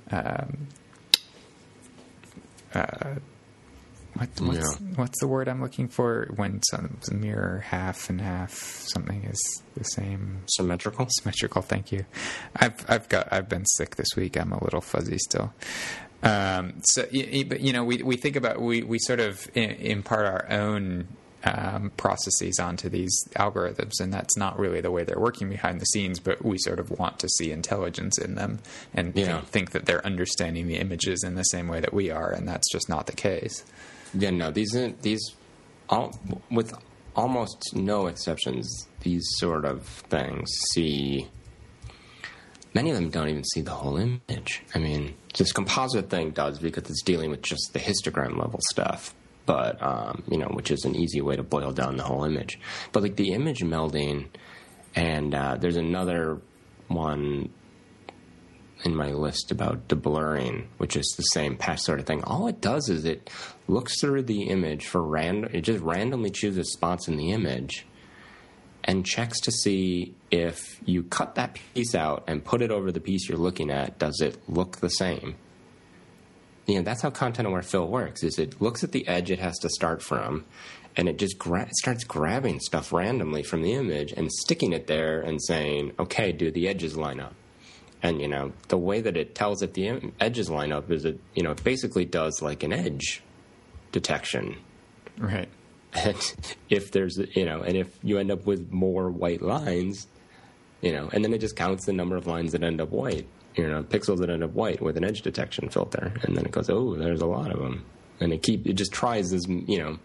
[0.10, 0.68] um,
[2.74, 3.16] uh,
[4.18, 4.88] what, what's, Yeah.
[4.96, 9.84] what's the word I'm looking for when some mirror half and half something is the
[9.84, 11.62] same symmetrical symmetrical.
[11.62, 12.06] Thank you.
[12.56, 14.38] I've I've got I've been sick this week.
[14.38, 15.54] I'm a little fuzzy still.
[16.24, 20.50] Um, so, but you know, we we think about we we sort of impart our
[20.52, 21.08] own
[21.44, 25.86] um, processes onto these algorithms, and that's not really the way they're working behind the
[25.86, 26.20] scenes.
[26.20, 28.60] But we sort of want to see intelligence in them,
[28.96, 29.42] and Yeah.
[29.42, 32.70] think that they're understanding the images in the same way that we are, and that's
[32.72, 33.64] just not the case.
[34.18, 35.32] Yeah no these these
[35.90, 36.14] all
[36.52, 36.74] with
[37.16, 41.28] almost no exceptions these sort of things see
[42.74, 44.64] many of them don't even see the whole image.
[44.76, 49.14] I mean this composite thing does because it's dealing with just the histogram level stuff
[49.46, 52.60] but um, you know which is an easy way to boil down the whole image.
[52.92, 54.28] But like the image melding
[54.96, 56.40] and uh, there's another
[56.88, 57.50] one
[58.84, 62.24] in my list about deblurring, which is the same patch sort of thing.
[62.24, 63.30] All it does is it
[63.68, 65.50] looks through the image for random.
[65.54, 67.86] It just randomly chooses spots in the image
[68.84, 73.02] and checks to see if you cut that piece out and put it over the
[73.02, 74.00] piece you're looking at.
[74.00, 75.36] Does it look the same?
[76.66, 78.24] You know that's how content aware fill works.
[78.24, 80.46] Is it looks at the edge it has to start from,
[80.98, 85.22] and it just gra- starts grabbing stuff randomly from the image and sticking it there
[85.22, 87.36] and saying, "Okay, do the edges line up?"
[88.04, 91.20] And you know the way that it tells that the edges line up is it
[91.36, 93.22] you know it basically does like an edge
[93.92, 94.58] detection.
[95.18, 95.50] Right.
[95.94, 100.08] and if there's you know and if you end up with more white lines
[100.82, 103.26] you know and then it just counts the number of lines that end up white
[103.56, 106.14] you know pixels that end up white with an edge detection filter.
[106.24, 107.86] And then it goes oh there's a lot of them
[108.20, 109.98] and it keep it just tries this you know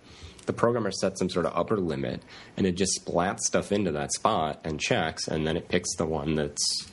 [0.46, 2.22] the programmer sets some sort of upper limit
[2.56, 6.06] and it just splats stuff into that spot and checks and then it picks the
[6.06, 6.90] one that's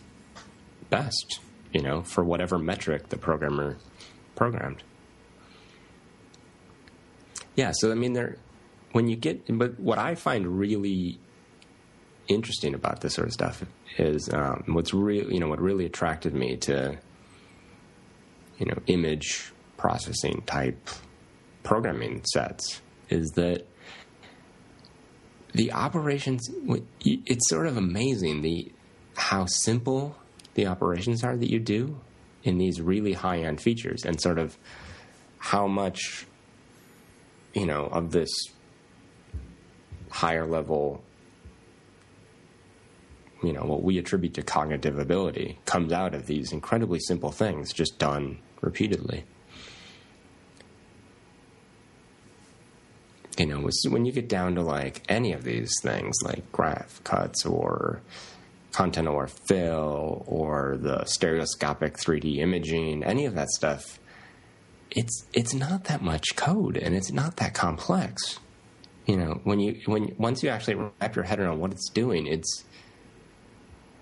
[0.89, 1.39] best
[1.73, 3.77] you know for whatever metric the programmer
[4.35, 4.83] programmed
[7.59, 8.37] yeah, so I mean, there
[8.93, 11.19] when you get, but what I find really
[12.29, 13.65] interesting about this sort of stuff
[13.97, 16.97] is um, what's real, you know, what really attracted me to,
[18.59, 20.87] you know, image processing type
[21.63, 23.67] programming sets is that
[25.53, 26.49] the operations.
[27.03, 28.71] It's sort of amazing the
[29.15, 30.15] how simple
[30.59, 31.99] the operations are that you do
[32.43, 34.57] in these really high end features, and sort of
[35.37, 36.25] how much
[37.53, 38.29] you know, of this
[40.09, 41.03] higher level,
[43.43, 47.73] you know, what we attribute to cognitive ability comes out of these incredibly simple things
[47.73, 49.23] just done repeatedly.
[53.37, 57.45] You know, when you get down to like any of these things, like graph cuts
[57.45, 58.01] or
[58.79, 63.99] content aware fill or the stereoscopic 3D imaging, any of that stuff,
[64.89, 68.39] it's it's not that much code and it's not that complex.
[69.05, 72.25] You know, when you when once you actually wrap your head around what it's doing,
[72.25, 72.63] it's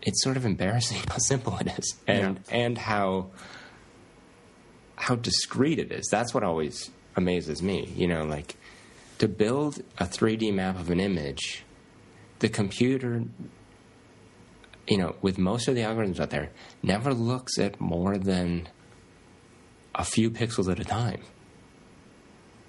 [0.03, 2.55] it's sort of embarrassing how simple it is and Yeah.
[2.55, 3.31] and how
[4.95, 6.07] how discrete it is.
[6.11, 7.91] That's what always amazes me.
[7.95, 8.55] You know, like
[9.17, 11.63] to build a 3D map of an image,
[12.39, 13.23] the computer
[14.87, 16.49] you know, with most of the algorithms out there,
[16.81, 18.69] never looks at more than
[19.95, 21.21] a few pixels at a time.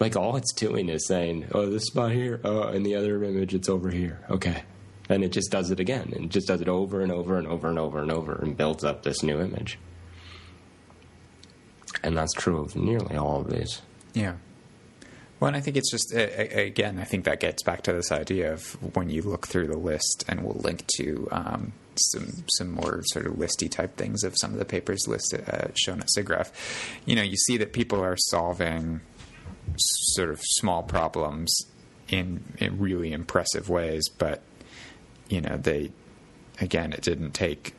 [0.00, 2.40] Like all it's doing is saying, "Oh, this spot here.
[2.44, 4.62] Oh, in the other image, it's over here." Okay,
[5.09, 7.46] and it just does it again, and it just does it over and over and
[7.48, 9.78] over and over and over, and builds up this new image.
[12.02, 13.83] And that's true of nearly all of these.
[14.14, 14.35] Yeah.
[15.40, 18.52] Well, and I think it's just again, I think that gets back to this idea
[18.52, 21.72] of when you look through the list, and we'll link to um,
[22.12, 25.68] some some more sort of listy type things of some of the papers listed uh,
[25.74, 26.50] shown at SIGGRAPH.
[27.06, 29.00] You know, you see that people are solving
[29.76, 31.54] sort of small problems
[32.08, 34.42] in, in really impressive ways, but
[35.28, 35.92] you know, they
[36.61, 37.74] again, it didn't take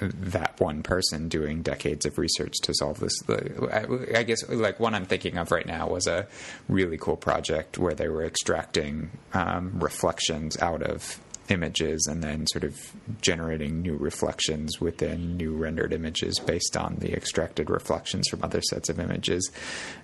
[0.00, 3.14] that one person doing decades of research to solve this.
[3.28, 6.26] I guess like one I'm thinking of right now was a
[6.68, 12.64] really cool project where they were extracting um, reflections out of images and then sort
[12.64, 18.60] of generating new reflections within new rendered images based on the extracted reflections from other
[18.62, 19.50] sets of images.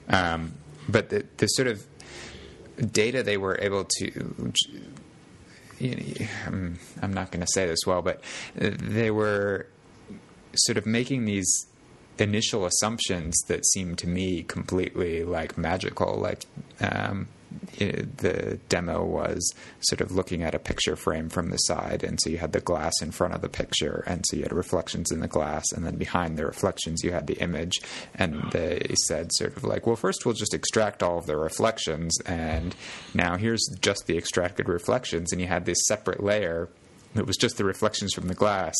[0.08, 0.54] Um,
[0.88, 1.86] but the, the, sort of
[2.92, 4.52] data they were able to.
[5.78, 8.22] You know, um, I'm not going to say this well, but
[8.56, 9.68] they were
[10.54, 11.66] sort of making these
[12.18, 16.16] initial assumptions that seem to me completely like magical.
[16.16, 16.44] Like
[16.80, 17.28] um,
[17.78, 22.30] the demo was sort of looking at a picture frame from the side, and so
[22.30, 25.20] you had the glass in front of the picture, and so you had reflections in
[25.20, 27.80] the glass, and then behind the reflections you had the image.
[28.14, 32.18] And they said sort of like, well, first we'll just extract all of the reflections,
[32.26, 32.74] and
[33.14, 36.68] now here's just the extracted reflections, and you had this separate layer
[37.14, 38.76] that was just the reflections from the glass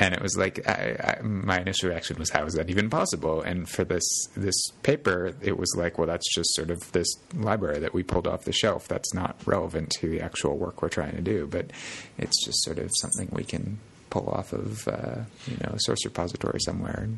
[0.00, 3.42] and it was like I, I, my initial reaction was how is that even possible?
[3.42, 7.78] And for this this paper it was like well that's just sort of this library
[7.80, 8.88] that we pulled off the shelf.
[8.88, 11.46] That's not relevant to the actual work we're trying to do.
[11.46, 11.70] But
[12.18, 16.04] it's just sort of something we can pull off of uh, you know a source
[16.04, 17.08] repository somewhere.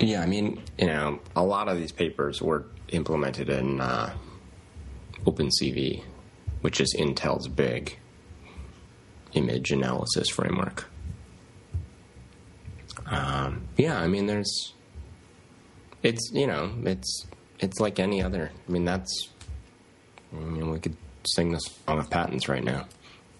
[0.00, 4.12] Yeah i mean you know a lot of these papers were implemented in uh,
[5.24, 6.02] opencv
[6.60, 7.98] which is intel's big
[9.32, 10.86] image analysis framework
[13.10, 14.72] um, yeah, I mean, there's,
[16.02, 17.26] it's you know, it's
[17.58, 18.50] it's like any other.
[18.68, 19.28] I mean, that's,
[20.32, 22.86] I mean, we could sing this song of patents right now.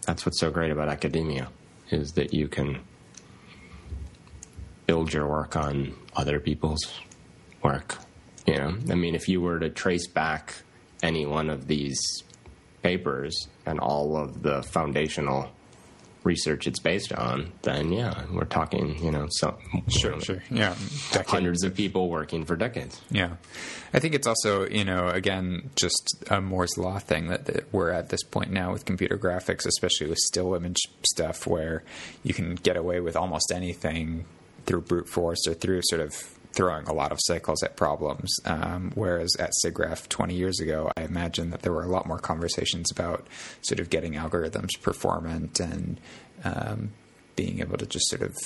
[0.06, 1.48] That's what's so great about academia,
[1.90, 2.80] is that you can
[4.86, 6.80] build your work on other people's
[7.62, 7.96] work.
[8.46, 10.54] You know, I mean, if you were to trace back
[11.02, 12.00] any one of these
[12.82, 15.50] papers and all of the foundational
[16.28, 19.56] research it's based on, then yeah, we're talking, you know, some
[19.88, 20.76] sure, sure, yeah,
[21.10, 21.30] decades.
[21.30, 23.00] hundreds of people working for decades.
[23.10, 23.36] Yeah,
[23.92, 27.90] I think it's also, you know, again, just a Moore's law thing that, that we're
[27.90, 31.82] at this point now with computer graphics, especially with still image stuff, where
[32.22, 34.26] you can get away with almost anything
[34.66, 38.34] through brute force or through sort of throwing a lot of cycles at problems.
[38.44, 42.18] Um, whereas at SIGGRAPH 20 years ago, I imagine that there were a lot more
[42.18, 43.28] conversations about
[43.62, 46.00] sort of getting algorithms performant and
[46.42, 46.90] um,
[47.36, 48.36] being able to just sort of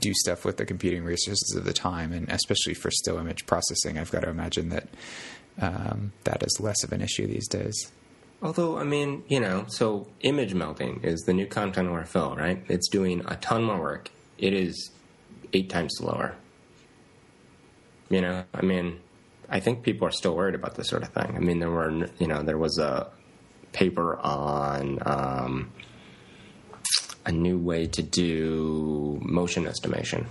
[0.00, 3.98] do stuff with the computing resources of the time, and especially for still image processing,
[3.98, 4.88] I've got to imagine that
[5.60, 7.92] um, that is less of an issue these days.
[8.42, 12.64] Although, I mean, you know, so image melding is the new content aware fill, right?
[12.68, 14.08] It's doing a ton more work.
[14.38, 14.90] It is
[15.52, 16.36] eight times slower.
[18.12, 19.00] You know, I mean,
[19.48, 21.34] I think people are still worried about this sort of thing.
[21.34, 23.10] I mean, there were, you know, there was a
[23.72, 25.72] paper on um,
[27.24, 30.26] a new way to do motion estimation.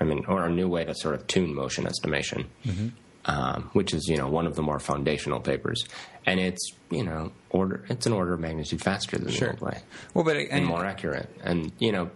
[0.00, 2.88] I mean, or a new way to sort of tune motion estimation, mm-hmm.
[3.26, 5.84] um, which is you know one of the more foundational papers,
[6.26, 9.52] and it's you know order it's an order of magnitude faster than sure.
[9.52, 9.80] the old way.
[10.12, 12.10] Well, but and more accurate, and you know,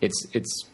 [0.00, 0.70] it's it's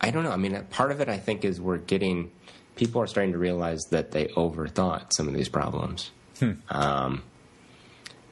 [0.00, 0.30] I don't know.
[0.30, 2.30] I mean, part of it I think is we're getting
[2.76, 6.10] people are starting to realize that they overthought some of these problems.
[6.38, 6.52] Hmm.
[6.68, 7.22] Um,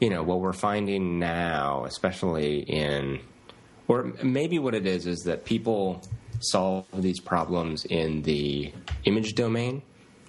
[0.00, 3.20] you know, what we're finding now, especially in,
[3.88, 6.02] or maybe what it is, is that people
[6.40, 8.72] solve these problems in the
[9.04, 9.82] image domain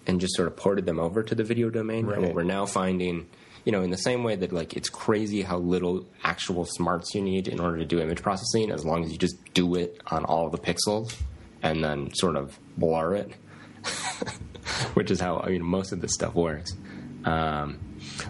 [0.08, 2.06] and just sort of ported them over to the video domain.
[2.06, 2.18] Right.
[2.18, 3.28] And what we're now finding,
[3.66, 7.22] you know, in the same way that like it's crazy how little actual smarts you
[7.22, 10.24] need in order to do image processing, as long as you just do it on
[10.24, 11.16] all the pixels
[11.61, 13.32] and then sort of blur it,
[14.93, 16.76] which is how I mean most of this stuff works.
[17.26, 17.80] Um,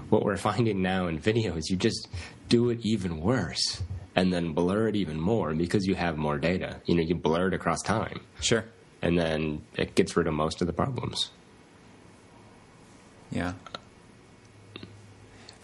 [0.10, 2.08] what we're finding now in video is you just
[2.48, 3.84] do it even worse
[4.16, 6.80] and then blur it even more because you have more data.
[6.86, 8.22] You know, you blur it across time.
[8.40, 8.64] Sure.
[9.02, 11.32] And then it gets rid of most of the problems.
[13.32, 13.54] Yeah.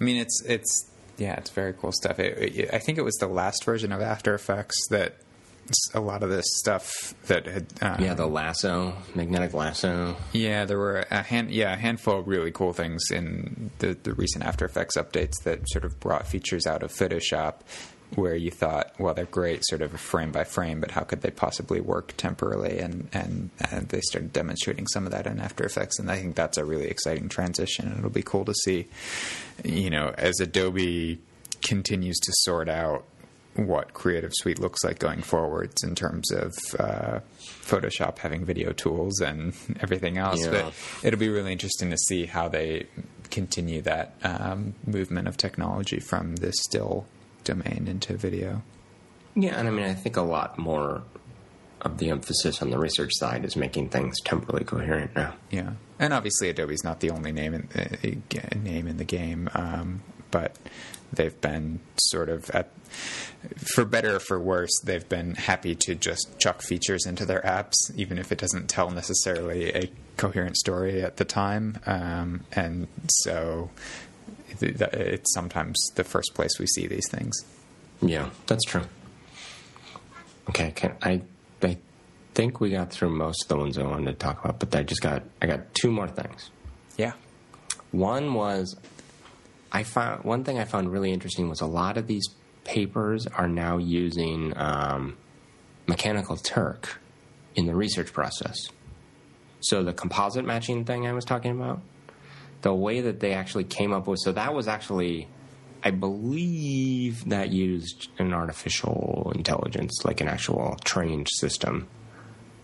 [0.02, 2.20] I mean, it's it's yeah, it's very cool stuff.
[2.20, 5.16] It, it, I think it was the last version of After Effects that
[5.94, 10.18] a lot of this stuff that had uh, yeah, the lasso, magnetic lasso.
[10.34, 14.14] Yeah, there were a hand, yeah, a handful of really cool things in the, the
[14.14, 17.62] recent After Effects updates that sort of brought features out of Photoshop
[18.16, 21.32] where you thought, well, they're great, sort of frame by frame, but how could they
[21.32, 22.80] possibly work temporally?
[22.80, 26.36] And, and and they started demonstrating some of that in After Effects, and I think
[26.36, 27.88] that's a really exciting transition.
[27.88, 28.88] And it'll be cool to see,
[29.64, 31.20] you know, as Adobe
[31.62, 33.06] continues to sort out
[33.56, 39.20] what Creative Suite looks like going forwards in terms of uh, Photoshop having video tools
[39.20, 40.44] and everything else.
[40.46, 40.52] Yeah.
[40.52, 42.88] But it'll be really interesting to see how they
[43.30, 47.06] continue that um, movement of technology from this still
[47.44, 48.62] domain into video.
[49.36, 51.04] Yeah, and I mean, I think a lot more
[51.82, 55.34] of the emphasis on the research side is making things temporally coherent now.
[55.50, 60.02] Yeah, and obviously Adobe's not the only name in uh, name in the game, um,
[60.30, 60.58] but
[61.14, 62.72] they've been sort of at,
[63.58, 67.74] for better or for worse, they've been happy to just chuck features into their apps,
[67.96, 73.70] even if it doesn't tell necessarily a coherent story at the time, um, and so
[74.60, 77.36] it's sometimes the first place we see these things.
[78.02, 78.84] Yeah, that's true.
[80.50, 81.22] Okay, can, I
[81.62, 81.78] I
[82.34, 84.84] think we got through most of the ones I wanted to talk about, but I
[84.84, 86.50] just got I got two more things.
[86.98, 87.14] Yeah.
[87.92, 88.76] One was
[89.72, 92.28] I found one thing I found really interesting was a lot of these
[92.64, 95.18] papers are now using um,
[95.88, 97.00] Mechanical Turk
[97.56, 98.58] in the research process.
[99.62, 101.82] So the composite matching thing I was talking about,
[102.62, 105.28] the way that they actually came up with, so that was actually,
[105.84, 111.88] I believe that used an artificial intelligence, like an actual trained system.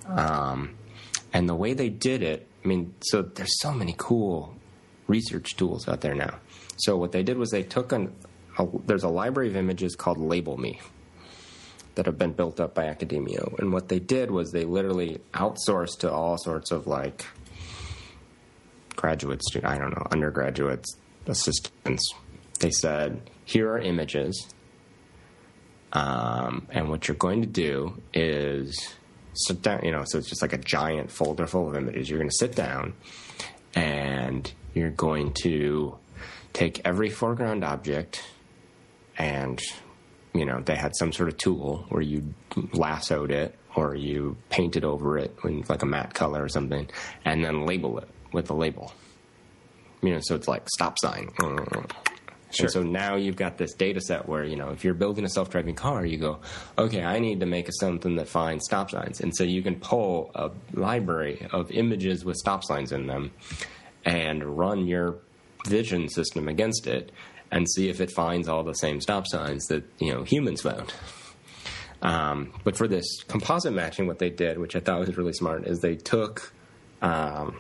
[0.08, 0.76] Um,
[1.34, 4.56] and the way they did it, I mean, so there's so many cool
[5.08, 6.40] research tools out there now.
[6.78, 8.14] So what they did was they took an,
[8.60, 10.80] a, there's a library of images called Label Me
[11.96, 13.42] that have been built up by Academia.
[13.58, 17.26] And what they did was they literally outsourced to all sorts of like
[18.98, 22.14] graduate student, I don't know, undergraduates, assistants.
[22.60, 24.48] They said, here are images.
[25.94, 28.94] Um, and what you're going to do is
[29.34, 32.10] sit down, you know, so it's just like a giant folder full of images.
[32.10, 32.94] You're going to sit down
[33.74, 35.98] and you're going to
[36.54, 38.24] take every foreground object
[39.18, 39.62] and
[40.34, 42.34] you know they had some sort of tool where you
[42.74, 46.88] lassoed it or you painted over it in like a matte color or something
[47.26, 48.94] and then label it with a label
[50.02, 51.30] you know so it's like stop sign
[52.50, 52.64] Sure.
[52.64, 55.30] and so now you've got this data set where you know if you're building a
[55.30, 56.40] self-driving car you go
[56.78, 60.32] okay i need to make something that finds stop signs and so you can pull
[60.34, 63.32] a library of images with stop signs in them
[64.06, 65.18] and run your
[65.68, 67.12] vision system against it
[67.52, 70.94] and see if it finds all the same stop signs that you know humans found.
[72.02, 75.66] Um, but for this composite matching, what they did, which I thought was really smart,
[75.66, 76.54] is they took
[77.02, 77.60] um,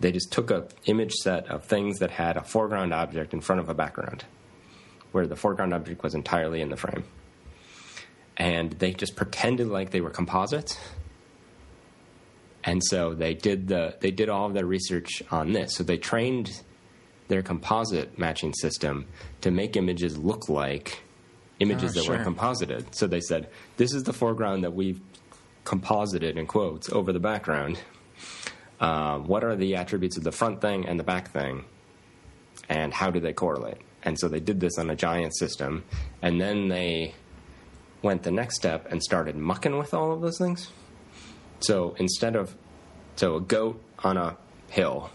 [0.00, 3.60] they just took a image set of things that had a foreground object in front
[3.60, 4.24] of a background,
[5.12, 7.04] where the foreground object was entirely in the frame,
[8.36, 10.78] and they just pretended like they were composites.
[12.64, 15.74] And so they did the they did all of their research on this.
[15.76, 16.60] So they trained
[17.28, 19.06] their composite matching system
[19.42, 21.02] to make images look like
[21.60, 22.24] images Oh, that were sure.
[22.24, 22.94] composited.
[22.94, 25.00] So they said, this is the foreground that we've
[25.64, 27.78] composited in quotes over the background.
[28.80, 31.64] Um, what are the attributes of the front thing and the back thing?
[32.68, 33.78] And how do they correlate?
[34.02, 35.84] And so they did this on a giant system.
[36.22, 37.14] And then they
[38.02, 40.70] went the next step and started mucking with all of those things.
[41.60, 42.54] So instead of,
[43.16, 44.36] so a goat on a
[44.70, 45.10] hill,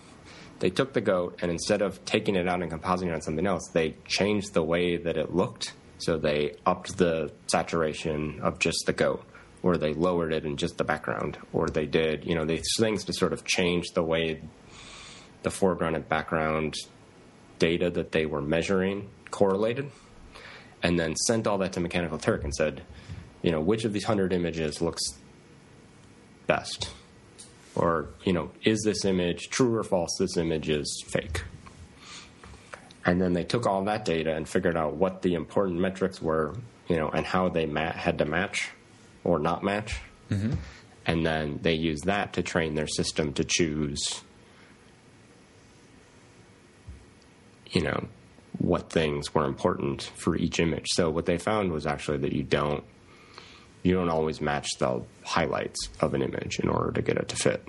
[0.60, 3.48] they took the goat and instead of taking it out and compositing it on something
[3.48, 5.74] else, they changed the way that it looked.
[6.00, 9.24] So they upped the saturation of just the goat,
[9.64, 13.06] or they lowered it in just the background, or they did, you know, these things
[13.06, 14.42] to sort of change the way
[15.42, 16.76] the foreground and background
[17.60, 19.90] data that they were measuring correlated,
[20.84, 22.84] and then sent all that to Mechanical Turk and said,
[23.42, 25.02] you know, which of these hundred images looks
[26.46, 26.92] best?
[27.76, 30.16] Or, you know, is this image true or false?
[30.20, 31.44] This image is fake.
[33.06, 36.56] And then they took all that data and figured out what the important metrics were,
[36.88, 38.70] you know, and how they had to match
[39.24, 40.00] or not match.
[40.30, 40.54] Mm-hmm.
[41.06, 44.22] And then they use that to train their system to choose,
[47.72, 48.08] you know,
[48.58, 50.88] what things were important for each image.
[50.94, 52.84] So what they found was actually that you don't
[53.84, 57.36] you don't always match the highlights of an image in order to get it to
[57.36, 57.68] fit.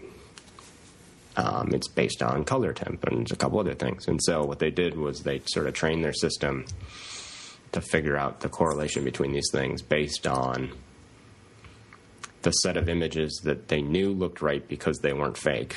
[1.37, 4.07] Um, it's based on color temp and a couple other things.
[4.07, 6.67] And so what they did was they sort of trained their system
[7.73, 10.71] to figure out the correlation between these things based on
[12.45, 15.77] the set of images that they knew looked right because they weren't fake,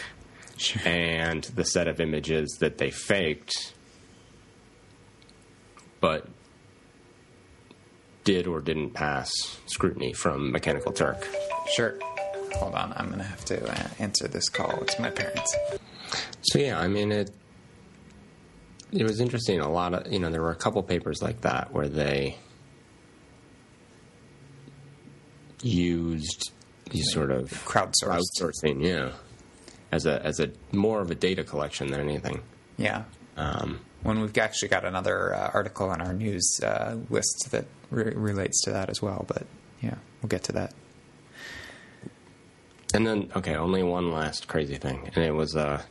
[0.57, 0.81] Sure.
[0.85, 3.73] and the set of images that they faked,
[5.99, 6.27] but
[8.23, 9.31] did or didn't pass
[9.67, 11.27] scrutiny from Mechanical Turk.
[11.75, 11.97] Sure.
[12.55, 14.79] Hold on, I'm gonna have to uh, answer this call.
[14.81, 15.55] It's my parents.
[16.41, 17.31] So yeah, I mean it.
[18.91, 19.59] It was interesting.
[19.59, 22.37] A lot of you know there were a couple papers like that where they
[25.61, 26.51] used
[26.89, 28.21] these sort of Crowdsourced.
[28.39, 29.11] crowdsourcing, yeah,
[29.91, 32.41] as a as a more of a data collection than anything.
[32.77, 33.03] Yeah.
[33.35, 38.13] Um, When we've actually got another uh, article on our news uh, list that re-
[38.15, 39.45] relates to that as well, but
[39.81, 40.73] yeah, we'll get to that.
[42.93, 45.83] And then, okay, only one last crazy thing, and it was a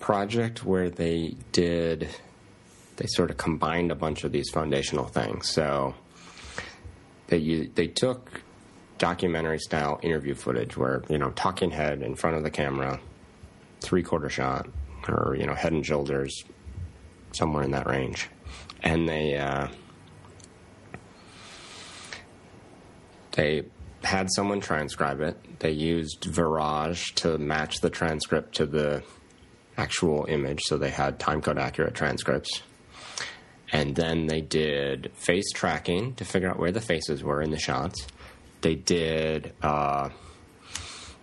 [0.00, 2.08] project where they did,
[2.96, 5.48] they sort of combined a bunch of these foundational things.
[5.50, 5.94] So
[7.28, 8.42] they they took
[8.98, 13.00] documentary style interview footage where you know talking head in front of the camera,
[13.80, 14.68] three quarter shot,
[15.08, 16.44] or you know head and shoulders,
[17.32, 18.28] somewhere in that range,
[18.82, 19.36] and they.
[19.36, 19.68] Uh,
[23.32, 23.64] they
[24.04, 25.58] had someone transcribe it.
[25.58, 29.02] They used Virage to match the transcript to the
[29.76, 32.62] actual image, so they had timecode accurate transcripts.
[33.72, 37.58] And then they did face tracking to figure out where the faces were in the
[37.58, 38.06] shots.
[38.64, 40.08] They did uh,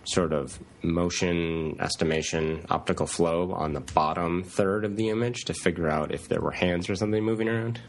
[0.04, 5.88] sort of motion estimation, optical flow on the bottom third of the image to figure
[5.88, 7.80] out if there were hands or something moving around.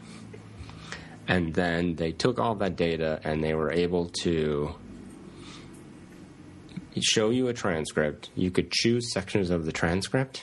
[1.28, 4.74] And then they took all that data and they were able to
[7.00, 8.30] show you a transcript.
[8.34, 10.42] You could choose sections of the transcript,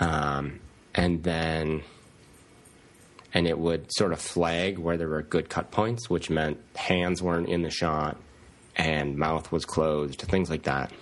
[0.00, 0.58] um,
[0.96, 1.84] and then
[3.34, 7.20] and it would sort of flag where there were good cut points, which meant hands
[7.20, 8.16] weren't in the shot
[8.76, 10.92] and mouth was closed, things like that.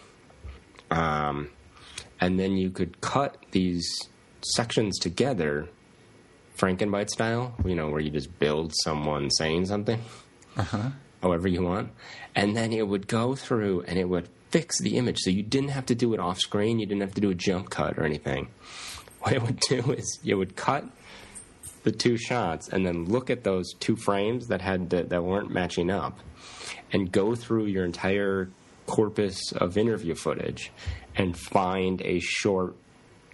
[0.91, 1.51] Um,
[2.21, 3.87] and then you could cut these
[4.43, 5.69] sections together,
[6.57, 10.01] Frankenbite style, you know, where you just build someone saying something
[11.23, 11.93] however you want.
[12.35, 15.19] And then it would go through and it would fix the image.
[15.21, 17.35] So you didn't have to do it off screen, you didn't have to do a
[17.35, 18.49] jump cut or anything.
[19.21, 20.85] What it would do is it would cut
[21.83, 25.51] the two shots and then look at those two frames that had that, that weren't
[25.51, 26.19] matching up
[26.93, 28.49] and go through your entire
[28.87, 30.71] corpus of interview footage
[31.17, 32.75] and find a short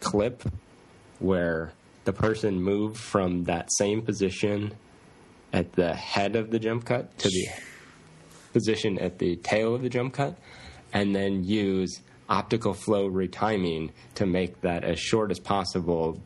[0.00, 0.42] clip
[1.18, 1.72] where
[2.04, 4.72] the person moved from that same position
[5.52, 7.48] at the head of the jump cut to the
[8.52, 10.36] position at the tail of the jump cut,
[10.92, 16.20] and then use optical flow retiming to make that as short as possible,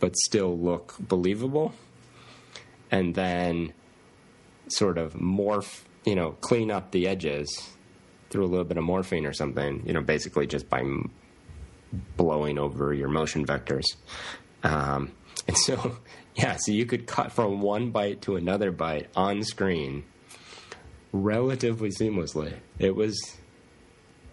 [0.00, 1.74] but still look believable.
[2.90, 3.72] And then
[4.68, 7.70] sort of morph, you know, clean up the edges
[8.30, 10.82] through a little bit of morphing or something, you know, basically just by
[12.16, 13.84] blowing over your motion vectors.
[14.62, 15.12] Um,
[15.46, 15.98] and so,
[16.34, 20.04] yeah, so you could cut from one bite to another bite on screen
[21.12, 22.54] relatively seamlessly.
[22.78, 23.36] It was,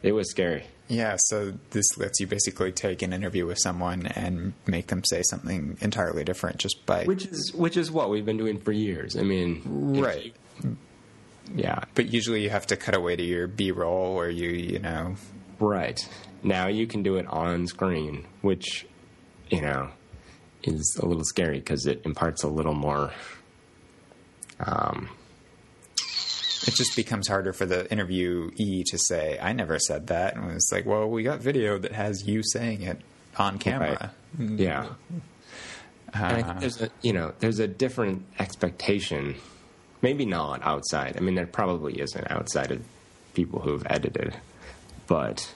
[0.01, 0.65] it was scary.
[0.91, 5.23] Yeah, so this lets you basically take an interview with someone and make them say
[5.23, 9.15] something entirely different just by Which is which is what we've been doing for years.
[9.15, 9.61] I mean,
[10.01, 10.35] right.
[11.55, 15.15] yeah, But usually you have to cut away to your B-roll or you, you know,
[15.61, 15.97] right.
[16.43, 18.85] Now you can do it on screen, which
[19.49, 19.91] you know
[20.63, 23.13] is a little scary because it imparts a little more.
[24.59, 25.07] Um,
[26.67, 30.71] it just becomes harder for the interviewee to say, "I never said that." And it's
[30.71, 32.99] like, "Well, we got video that has you saying it
[33.37, 34.83] on camera." yeah.
[34.83, 35.17] Mm-hmm.
[36.13, 36.43] And I uh-huh.
[36.43, 39.35] think there's a you know there's a different expectation,
[40.01, 41.15] maybe not outside.
[41.17, 42.81] I mean, there probably isn't outside of
[43.33, 44.35] people who've edited,
[45.07, 45.53] but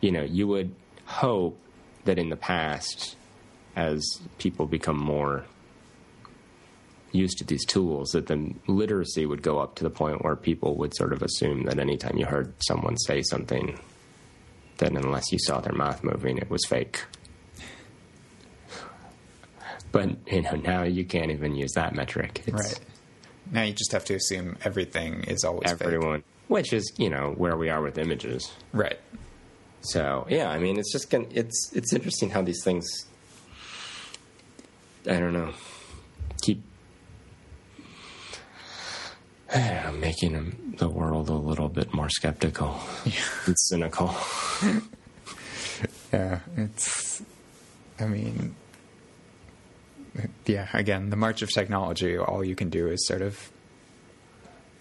[0.00, 0.74] you know, you would
[1.06, 1.58] hope
[2.04, 3.16] that in the past,
[3.74, 5.44] as people become more
[7.14, 10.76] used to these tools, that the literacy would go up to the point where people
[10.76, 13.78] would sort of assume that anytime you heard someone say something,
[14.78, 17.04] then unless you saw their mouth moving, it was fake.
[19.92, 22.42] But you know now you can't even use that metric.
[22.46, 22.80] It's Right.
[23.52, 25.82] Now you just have to assume everything is always fake.
[25.82, 28.50] everyone, which is you know where we are with images.
[28.72, 28.98] Right.
[29.82, 32.86] So yeah, I mean, it's just gonna, it's it's interesting how these things.
[35.06, 35.52] I don't know.
[36.42, 36.64] Keep
[39.54, 42.80] I don't know, making the world a little bit more skeptical
[43.46, 44.14] and cynical.
[46.12, 47.22] Yeah, it's.
[47.98, 48.54] I mean,
[50.46, 50.68] yeah.
[50.72, 52.16] Again, the march of technology.
[52.16, 53.50] All you can do is sort of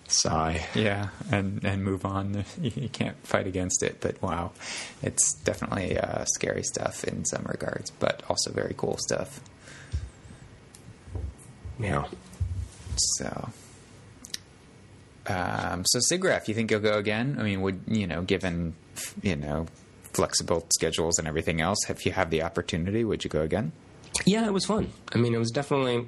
[0.08, 0.66] Sigh.
[0.76, 2.46] Yeah, and and move on.
[2.62, 4.52] You can't fight against it, but wow,
[5.02, 9.40] it's definitely uh, scary stuff in some regards, but also very cool stuff.
[11.80, 12.06] Yeah.
[13.18, 13.50] So,
[15.28, 17.38] um, so SIGGRAPH, you think you'll go again?
[17.40, 18.76] I mean, would you know, given
[19.22, 19.68] you know
[20.14, 23.72] flexible schedules and everything else, if you have the opportunity, would you go again?
[24.26, 24.92] Yeah, it was fun.
[25.14, 26.08] I mean, it was definitely,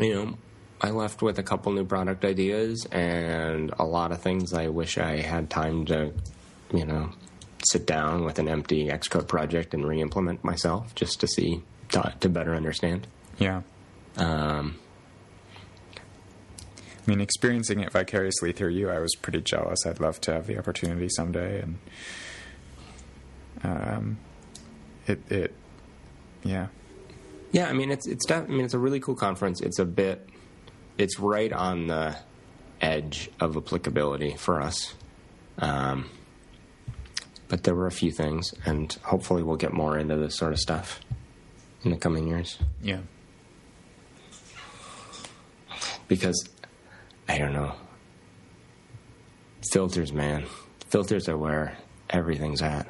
[0.00, 0.38] you know,
[0.80, 4.98] I left with a couple new product ideas and a lot of things I wish
[4.98, 6.12] I had time to,
[6.72, 7.10] you know,
[7.64, 12.28] sit down with an empty Xcode project and re-implement myself just to see to, to
[12.28, 13.06] better understand.
[13.38, 13.62] Yeah.
[14.16, 14.78] Um,
[17.06, 19.84] I mean, experiencing it vicariously through you, I was pretty jealous.
[19.84, 21.78] I'd love to have the opportunity someday, and
[23.62, 24.18] um,
[25.06, 25.54] it, it,
[26.42, 26.68] yeah,
[27.52, 29.60] yeah, I mean, it's it's def- I mean, it's a really cool conference.
[29.60, 30.28] It's a bit,
[30.98, 32.16] it's right on the
[32.80, 34.94] edge of applicability for us.
[35.58, 36.10] Um,
[37.48, 40.58] but there were a few things, and hopefully we'll get more into this sort of
[40.58, 41.00] stuff
[41.84, 42.58] in the coming years.
[42.82, 43.00] yeah,
[46.08, 46.48] because
[47.28, 47.72] I don't know.
[49.72, 50.44] Filters, man.
[50.88, 51.76] Filters are where
[52.10, 52.86] everything's at.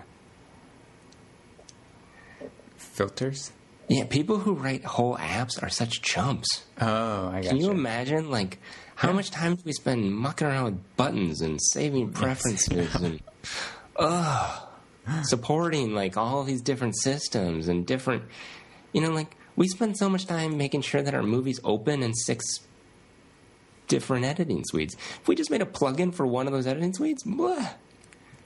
[2.77, 3.51] filters.
[3.89, 6.65] Yeah, people who write whole apps are such chumps.
[6.81, 8.59] Oh, I got Can you imagine, like,
[8.95, 13.21] how much time do we spend mucking around with buttons and saving preferences and,
[13.99, 14.69] ugh,
[15.25, 18.23] supporting, like, all these different systems and different,
[18.93, 22.15] you know, like, we spend so much time making sure that our movies open in
[22.15, 22.45] six
[23.95, 24.95] different editing suites.
[25.21, 27.69] If we just made a plugin for one of those editing suites, blah,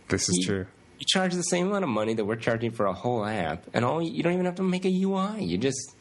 [0.09, 0.66] This is you- true.
[0.99, 3.84] you charge the same amount of money that we're charging for a whole app, and
[3.84, 5.42] all you don't even have to make a UI.
[5.44, 5.94] You just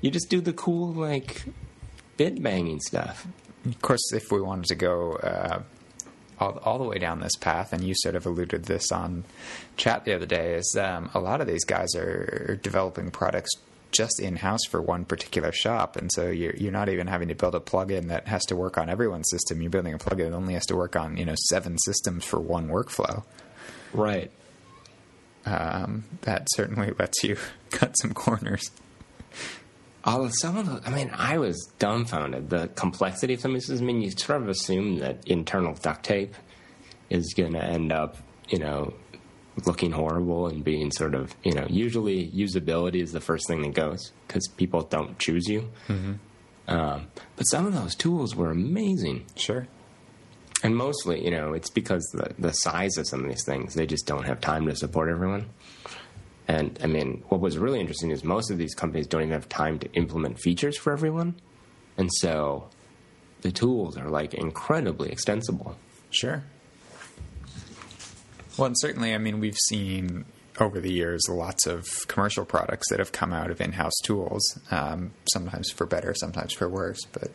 [0.00, 1.44] you just do the cool like
[2.16, 3.26] bit banging stuff.
[3.66, 5.62] Of course, if we wanted to go uh,
[6.40, 9.24] all, all the way down this path, and you sort of alluded this on
[9.76, 13.50] chat the other day, is um, a lot of these guys are developing products
[13.90, 17.34] just in house for one particular shop, and so you're you're not even having to
[17.34, 19.62] build a plugin that has to work on everyone's system.
[19.62, 22.40] You're building a plugin that only has to work on you know seven systems for
[22.40, 23.24] one workflow.
[23.92, 24.30] Right.
[25.46, 27.36] Um, that certainly lets you
[27.70, 28.70] cut some corners.
[30.04, 32.50] Although some of the, I mean, I was dumbfounded.
[32.50, 33.80] The complexity of some of this.
[33.80, 36.34] I mean, you sort of assume that internal duct tape
[37.10, 38.16] is going to end up,
[38.48, 38.94] you know,
[39.66, 43.74] looking horrible and being sort of, you know, usually usability is the first thing that
[43.74, 45.68] goes because people don't choose you.
[46.68, 47.06] Um,
[47.36, 49.24] but some of those tools were amazing.
[49.36, 49.66] Sure.
[50.62, 53.86] And mostly, you know, it's because the the size of some of these things, they
[53.86, 55.48] just don't have time to support everyone.
[56.48, 59.48] And I mean, what was really interesting is most of these companies don't even have
[59.48, 61.36] time to implement features for everyone.
[61.96, 62.68] And so
[63.42, 65.76] the tools are like incredibly extensible.
[66.10, 66.42] Sure.
[68.58, 70.24] Well, and certainly, I mean, we've seen
[70.60, 74.58] over the years lots of commercial products that have come out of in-house tools.
[74.72, 77.30] Um, sometimes for better, sometimes for worse, but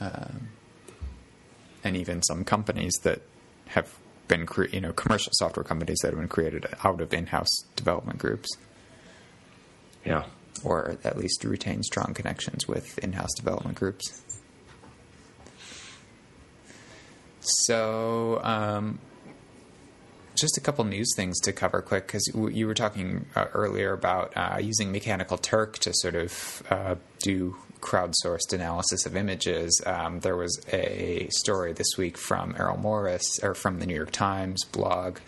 [0.00, 0.48] um,
[1.84, 3.20] and even some companies that
[3.68, 3.94] have
[4.28, 8.18] been, cre- you know, commercial software companies that have been created out of in-house development
[8.18, 8.48] groups,
[10.06, 10.24] Yeah.
[10.64, 14.22] or at least retain strong connections with in-house development groups.
[17.40, 18.98] So, um,
[20.40, 24.32] just a couple news things to cover quick because you were talking uh, earlier about
[24.36, 29.80] uh, using Mechanical Turk to sort of uh, do crowdsourced analysis of images.
[29.86, 34.12] Um, there was a story this week from Errol Morris or from the New York
[34.12, 35.18] Times blog.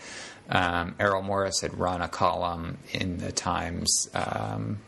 [0.49, 4.79] Um, Errol Morris had run a column in the Times um,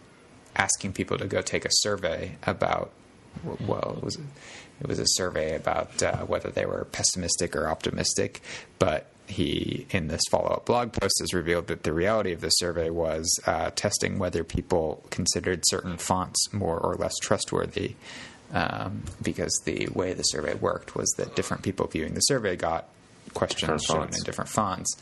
[0.55, 2.91] asking people to go take a survey about
[3.59, 4.17] well, it was
[4.80, 8.41] it was a survey about uh, whether they were pessimistic or optimistic.
[8.80, 12.49] But he, in this follow up blog post, has revealed that the reality of the
[12.49, 17.95] survey was uh, testing whether people considered certain fonts more or less trustworthy.
[18.53, 22.88] Um, because the way the survey worked was that different people viewing the survey got
[23.34, 24.95] questions shown in different fonts.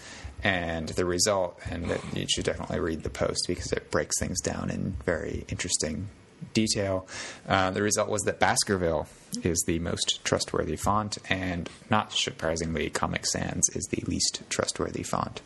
[0.43, 4.41] And the result, and that you should definitely read the post because it breaks things
[4.41, 6.07] down in very interesting
[6.54, 7.08] detail.
[7.48, 9.08] Uh, the result was that Baskerville
[9.44, 15.41] is the most trustworthy font, and not surprisingly, Comic Sans is the least trustworthy font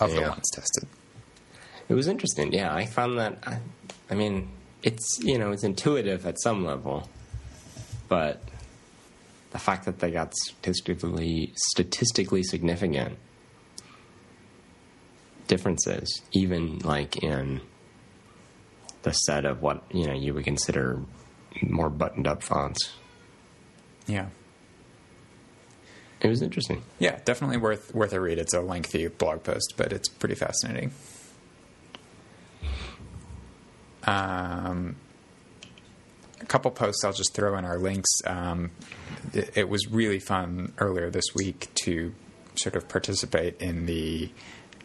[0.00, 0.88] of the ones tested.
[1.88, 2.52] It was interesting.
[2.52, 3.38] Yeah, I found that.
[3.46, 3.58] I,
[4.10, 4.48] I mean,
[4.82, 7.08] it's you know it's intuitive at some level,
[8.08, 8.42] but
[9.50, 13.18] the fact that they got statistically statistically significant
[15.46, 17.60] differences, even like in
[19.04, 21.00] the set of what you know you would consider
[21.62, 22.92] more buttoned up fonts,
[24.06, 24.26] Yeah.
[26.20, 26.82] It was interesting.
[26.98, 28.38] Yeah, definitely worth worth a read.
[28.38, 30.90] It's a lengthy blog post, but it's pretty fascinating.
[34.04, 34.96] Um,
[36.40, 38.10] a couple posts I'll just throw in our links.
[38.26, 38.70] Um,
[39.32, 42.14] it, it was really fun earlier this week to
[42.56, 44.30] sort of participate in the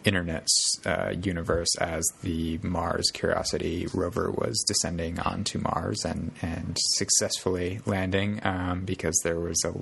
[0.06, 7.82] internet's uh, universe as the Mars Curiosity rover was descending onto Mars and, and successfully
[7.86, 9.74] landing um, because there was a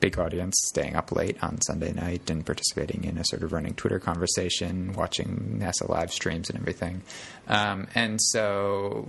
[0.00, 3.74] big audience staying up late on Sunday night and participating in a sort of running
[3.74, 7.02] Twitter conversation, watching NASA live streams and everything.
[7.48, 9.06] Um, and so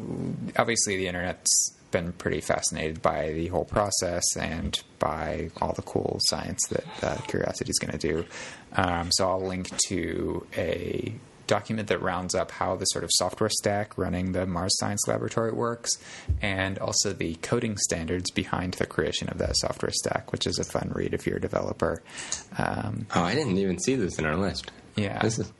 [0.58, 6.18] obviously the internet's been pretty fascinated by the whole process and by all the cool
[6.24, 8.26] science that uh, Curiosity is going to do.
[8.74, 11.16] Um, so I'll link to a
[11.48, 15.54] document that rounds up how the sort of software stack running the Mars Science Laboratory
[15.54, 15.89] works,
[16.41, 20.66] and also the coding standards behind the creation of that software stack, which is a
[20.66, 22.04] fun read if you're a developer.
[22.58, 24.70] Um, oh, I didn't even see this in our list.
[24.98, 25.54] Yeah, this is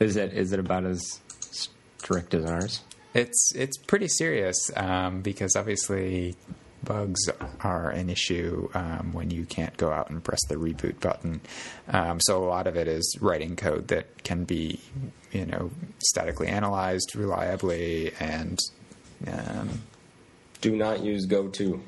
[0.00, 1.00] is it is it about as
[1.50, 2.82] strict as ours?
[3.14, 6.36] It's it's pretty serious um, because obviously
[6.84, 7.20] bugs
[7.60, 11.40] are an issue um, when you can't go out and press the reboot button.
[11.88, 14.80] Um, so a lot of it is writing code that can be,
[15.30, 18.58] you know, statically analyzed reliably and.
[19.26, 19.82] Um,
[20.60, 21.80] Do not use GoTo.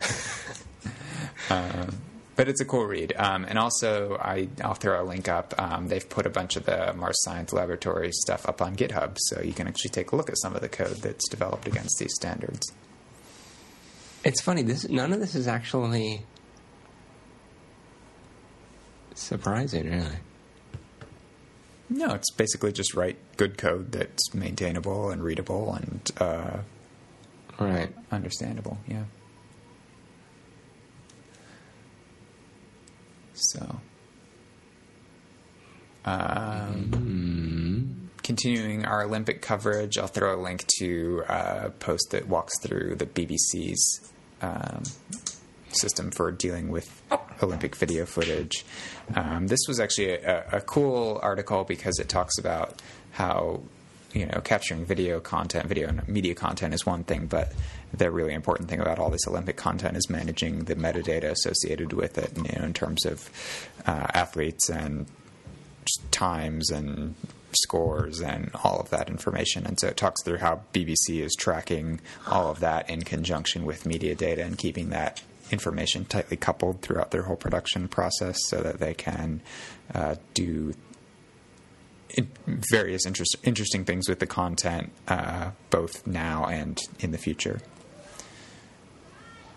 [1.50, 1.96] um,
[2.40, 3.12] but it's a cool read.
[3.18, 5.52] Um, and also, I, will throw a link up.
[5.58, 9.42] Um, they've put a bunch of the Mars Science Laboratory stuff up on GitHub, so
[9.42, 12.14] you can actually take a look at some of the code that's developed against these
[12.14, 12.72] standards.
[14.24, 14.62] It's funny.
[14.62, 16.22] This none of this is actually
[19.14, 20.16] surprising, really.
[21.90, 26.60] No, it's basically just write good code that's maintainable and readable and uh,
[27.58, 28.78] right understandable.
[28.88, 29.04] Yeah.
[33.40, 33.80] So,
[36.04, 38.06] um, mm-hmm.
[38.22, 43.06] continuing our Olympic coverage, I'll throw a link to a post that walks through the
[43.06, 44.12] BBC's
[44.42, 44.82] um,
[45.72, 47.02] system for dealing with
[47.42, 48.64] Olympic video footage.
[49.14, 52.80] Um, this was actually a, a, cool article because it talks about
[53.12, 53.62] how
[54.12, 57.52] you know capturing video content, video and media content is one thing, but
[57.92, 62.18] the really important thing about all this Olympic content is managing the metadata associated with
[62.18, 63.30] it, you know, in terms of
[63.86, 65.06] uh, athletes and
[66.10, 67.14] times and
[67.52, 69.66] scores and all of that information.
[69.66, 73.86] And so it talks through how BBC is tracking all of that in conjunction with
[73.86, 78.78] media data and keeping that information tightly coupled throughout their whole production process so that
[78.78, 79.40] they can
[79.94, 80.74] uh, do
[82.70, 87.60] various interest, interesting things with the content uh, both now and in the future.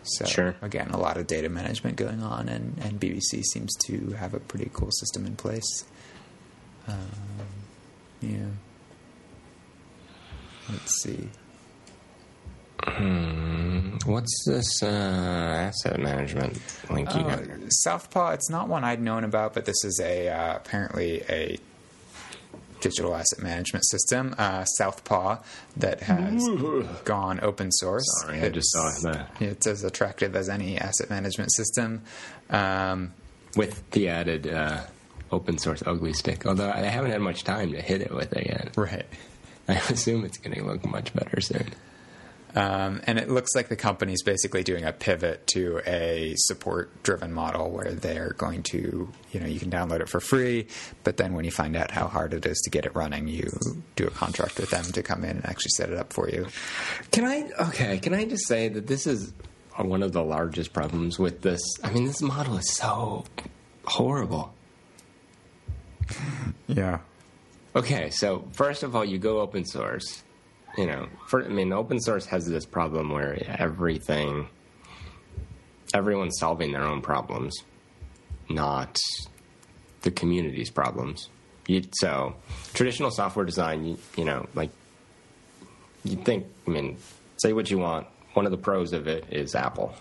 [0.03, 0.55] So sure.
[0.61, 4.39] again, a lot of data management going on, and, and BBC seems to have a
[4.39, 5.85] pretty cool system in place.
[6.87, 6.97] Um,
[8.21, 8.45] yeah.
[10.69, 11.29] Let's see.
[12.83, 13.95] Hmm.
[14.05, 17.47] What's this uh, asset management link you uh, got?
[17.69, 18.31] Southpaw.
[18.31, 21.57] It's not one I'd known about, but this is a uh, apparently a
[22.83, 25.41] digital asset management system, uh, Southpaw,
[25.77, 26.47] that has
[27.05, 28.05] gone open source.
[28.21, 29.41] Sorry, it's, I just saw that.
[29.41, 32.01] It's as attractive as any asset management system.
[32.49, 33.13] Um,
[33.55, 34.81] With the added uh,
[35.31, 38.47] open source ugly stick, although I haven't had much time to hit it with it
[38.47, 38.73] yet.
[38.75, 39.05] Right.
[39.67, 41.69] I assume it's going to look much better soon.
[42.55, 47.33] Um, and it looks like the company's basically doing a pivot to a support driven
[47.33, 50.67] model where they're going to, you know, you can download it for free,
[51.03, 53.49] but then when you find out how hard it is to get it running, you
[53.95, 56.47] do a contract with them to come in and actually set it up for you.
[57.11, 59.33] Can I, okay, can I just say that this is
[59.75, 61.61] one of the largest problems with this?
[61.83, 63.25] I mean, this model is so
[63.85, 64.53] horrible.
[66.67, 66.99] Yeah.
[67.75, 70.21] Okay, so first of all, you go open source
[70.77, 74.47] you know, for, I mean, open source has this problem where everything,
[75.93, 77.55] everyone's solving their own problems,
[78.49, 78.97] not
[80.01, 81.29] the community's problems.
[81.67, 82.35] You, so,
[82.73, 84.71] traditional software design, you, you know, like,
[86.03, 86.97] you think, I mean,
[87.37, 88.07] say what you want.
[88.33, 89.93] One of the pros of it is Apple.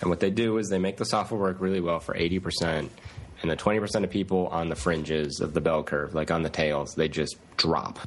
[0.00, 2.88] And what they do is they make the software work really well for 80%,
[3.42, 6.48] and the 20% of people on the fringes of the bell curve, like on the
[6.48, 8.00] tails, they just drop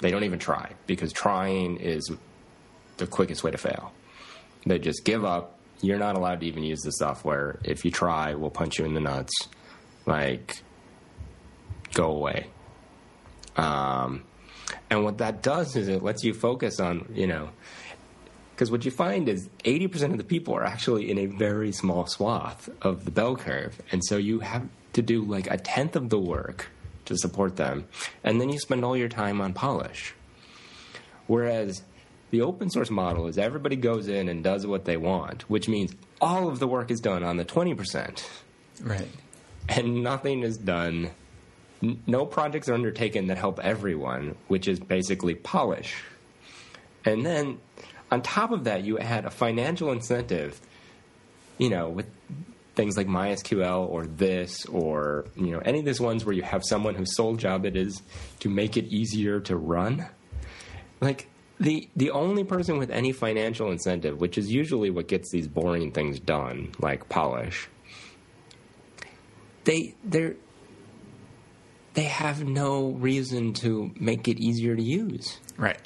[0.00, 2.10] they don't even try because trying is
[2.96, 3.92] the quickest way to fail.
[4.66, 5.58] They just give up.
[5.80, 7.58] You're not allowed to even use the software.
[7.62, 9.32] If you try, we'll punch you in the nuts.
[10.06, 10.62] Like,
[11.92, 12.46] go away.
[13.56, 14.24] Um,
[14.90, 17.50] and what that does is it lets you focus on, you know,
[18.54, 22.06] Because what you find is 80% of the people are actually in a very small
[22.06, 23.80] swath of the bell curve.
[23.92, 26.68] And so you have to do like a tenth of the work
[27.06, 27.86] to support them.
[28.22, 30.14] And then you spend all your time on polish.
[31.26, 31.82] Whereas
[32.30, 35.94] the open source model is everybody goes in and does what they want, which means
[36.20, 38.24] all of the work is done on the 20%.
[38.82, 39.08] Right.
[39.68, 41.10] And nothing is done.
[41.82, 45.96] N- No projects are undertaken that help everyone, which is basically polish.
[47.04, 47.58] And then
[48.10, 50.60] on top of that, you add a financial incentive,
[51.58, 52.06] you know, with
[52.76, 56.62] things like MySQL or this or, you know, any of these ones where you have
[56.64, 58.02] someone whose sole job it is
[58.40, 60.06] to make it easier to run.
[61.00, 65.48] Like the the only person with any financial incentive, which is usually what gets these
[65.48, 67.68] boring things done, like polish,
[69.64, 70.36] they they're
[71.94, 75.78] they have no reason to make it easier to use Right.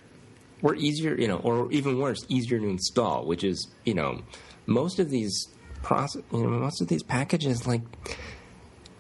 [0.60, 4.22] or easier, you know, or even worse, easier to install, which is, you know,
[4.66, 5.46] most of these
[5.82, 7.82] process, you know, most of these packages, like,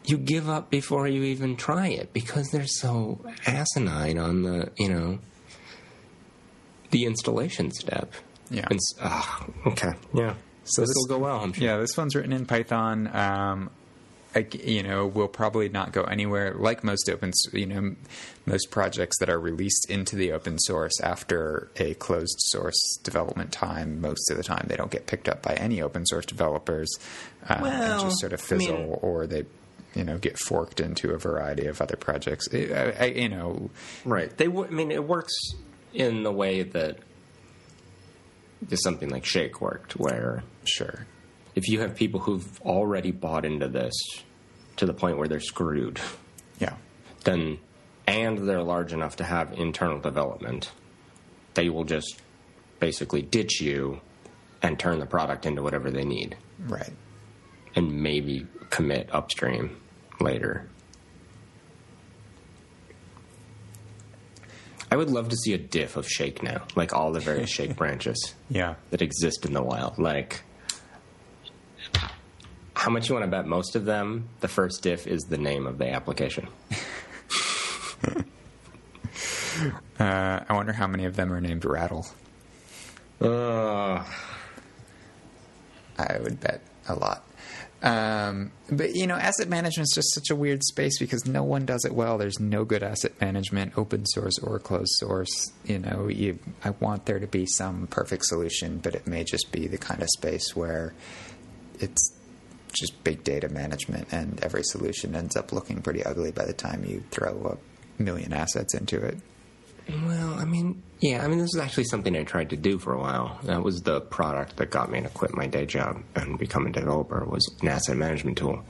[0.04, 4.88] you give up before you even try it because they're so asinine on the, you
[4.88, 5.18] know,
[6.90, 8.12] the installation step.
[8.50, 8.66] Yeah.
[8.70, 10.34] And, s- ah, okay, yeah.
[10.64, 11.64] So this this- will go well, I'm sure.
[11.64, 13.06] Yeah, this one's written in Python.
[13.14, 13.79] Um, I,
[14.52, 16.54] you know, will probably not go anywhere.
[16.54, 17.96] Like most open, you know,
[18.46, 24.00] most projects that are released into the open source after a closed source development time,
[24.00, 26.88] most of the time they don't get picked up by any open source developers,
[27.48, 29.44] um, and Well, just sort of I mean- fizzle, or they,
[29.94, 32.46] you know, get forked into a variety of other projects.
[32.52, 33.70] I, I, you know,
[34.04, 34.34] Right.
[34.36, 34.46] They.
[34.46, 35.34] W- I mean, it works
[35.92, 36.98] in the way that
[38.68, 41.06] just something like Shake worked, where sure,
[41.54, 43.92] if you have people who've already bought into this
[44.76, 46.00] to the point where they're screwed,
[46.58, 46.74] yeah,
[47.24, 47.58] then
[48.06, 50.70] and they're large enough to have internal development,
[51.54, 52.20] they will just
[52.80, 54.00] basically ditch you
[54.62, 56.36] and turn the product into whatever they need,
[56.66, 56.90] right.
[57.76, 59.76] and maybe commit upstream
[60.20, 60.68] later.
[64.90, 67.76] I would love to see a diff of Shake now, like all the various Shake
[67.76, 68.74] branches Yeah.
[68.90, 69.98] that exist in the wild.
[69.98, 70.42] Like,
[72.80, 74.26] how much you want to bet most of them?
[74.40, 76.48] The first diff is the name of the application.
[79.98, 82.06] Uh, I wonder how many of them are named Rattle.
[83.20, 84.02] Uh,
[85.98, 87.22] I would bet a lot.
[87.82, 91.66] Um, but you know, asset management is just such a weird space because no one
[91.66, 92.16] does it well.
[92.16, 95.52] There's no good asset management, open source or closed source.
[95.66, 99.52] You know, you I want there to be some perfect solution, but it may just
[99.52, 100.94] be the kind of space where
[101.80, 102.16] it's
[102.70, 106.84] just big data management, and every solution ends up looking pretty ugly by the time
[106.84, 109.18] you throw a million assets into it.
[109.88, 112.92] well, I mean, yeah, I mean, this is actually something I tried to do for
[112.92, 113.38] a while.
[113.44, 116.70] That was the product that got me to quit my day job and become a
[116.70, 117.24] developer.
[117.24, 118.62] Was an asset management tool,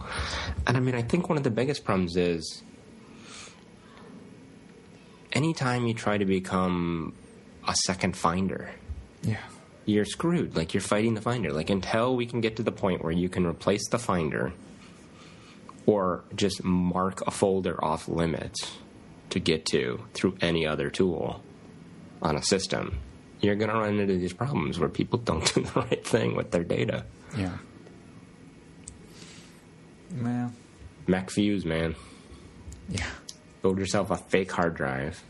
[0.66, 2.62] and I mean, I think one of the biggest problems is
[5.32, 7.14] anytime you try to become
[7.66, 8.70] a second finder.
[9.22, 9.38] Yeah.
[9.86, 10.56] You're screwed.
[10.56, 11.52] Like you're fighting the finder.
[11.52, 14.52] Like until we can get to the point where you can replace the finder
[15.86, 18.76] or just mark a folder off limits
[19.30, 21.42] to get to through any other tool
[22.22, 22.98] on a system,
[23.40, 26.50] you're going to run into these problems where people don't do the right thing with
[26.50, 27.04] their data.
[27.36, 27.56] Yeah.
[30.20, 30.52] Well,
[31.06, 31.94] Mac Fuse, man.
[32.88, 33.06] yeah.
[33.62, 35.22] Build yourself a fake hard drive.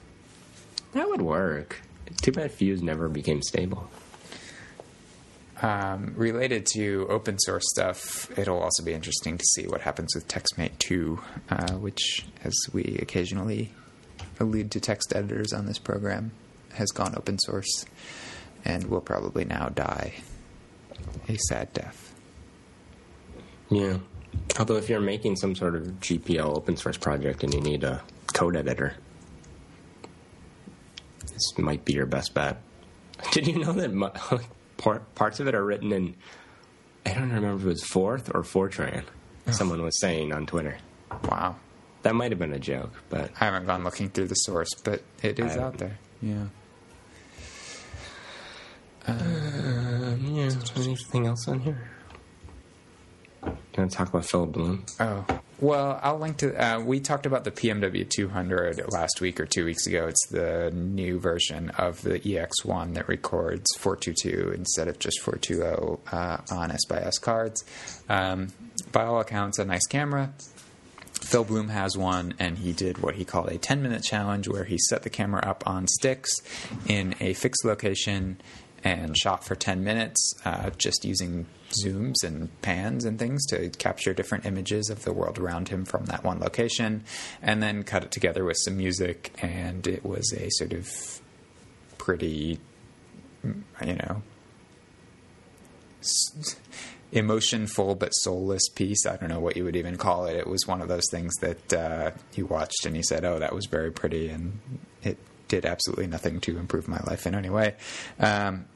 [0.92, 1.80] That would work.
[2.22, 3.90] Too bad Fuse never became stable.
[5.62, 10.26] Um, related to open source stuff, it'll also be interesting to see what happens with
[10.26, 13.70] TextMate 2, uh, which, as we occasionally
[14.38, 16.32] allude to text editors on this program,
[16.72, 17.84] has gone open source
[18.64, 20.14] and will probably now die
[21.28, 22.14] a sad death.
[23.70, 23.98] Yeah.
[24.58, 28.02] Although if you're making some sort of GPL open source project and you need a
[28.32, 28.94] code editor,
[31.22, 32.62] this might be your best bet.
[33.32, 33.90] Did you know that
[34.80, 36.16] par- parts of it are written in,
[37.06, 39.04] I don't remember if it was Forth or Fortran,
[39.50, 40.78] someone was saying on Twitter.
[41.28, 41.56] Wow.
[42.02, 45.02] That might have been a joke, but I haven't gone looking through the source, but
[45.22, 45.98] it is out there.
[46.22, 46.46] Yeah.
[49.06, 50.50] um, yeah.
[50.76, 51.90] Anything else on here?
[53.72, 54.84] Can I talk about Philip Bloom?
[54.98, 55.24] Oh,
[55.60, 56.54] well, I'll link to.
[56.56, 60.06] Uh, we talked about the PMW 200 last week or two weeks ago.
[60.08, 66.38] It's the new version of the EX1 that records 422 instead of just 420 uh,
[66.50, 67.64] on S by S cards.
[68.08, 68.48] Um,
[68.92, 70.32] by all accounts, a nice camera.
[71.20, 74.64] Phil Bloom has one, and he did what he called a 10 minute challenge where
[74.64, 76.32] he set the camera up on sticks
[76.86, 78.40] in a fixed location
[78.82, 81.46] and shot for 10 minutes, uh, just using
[81.84, 86.06] zooms and pans and things to capture different images of the world around him from
[86.06, 87.04] that one location,
[87.42, 89.32] and then cut it together with some music.
[89.42, 91.20] And it was a sort of
[91.98, 92.58] pretty,
[93.44, 94.22] you know,
[97.12, 99.06] emotionful but soulless piece.
[99.06, 100.36] I don't know what you would even call it.
[100.36, 103.54] It was one of those things that uh, he watched and he said, "Oh, that
[103.54, 104.60] was very pretty," and
[105.02, 105.18] it
[105.48, 107.74] did absolutely nothing to improve my life in any way.
[108.18, 108.66] Um,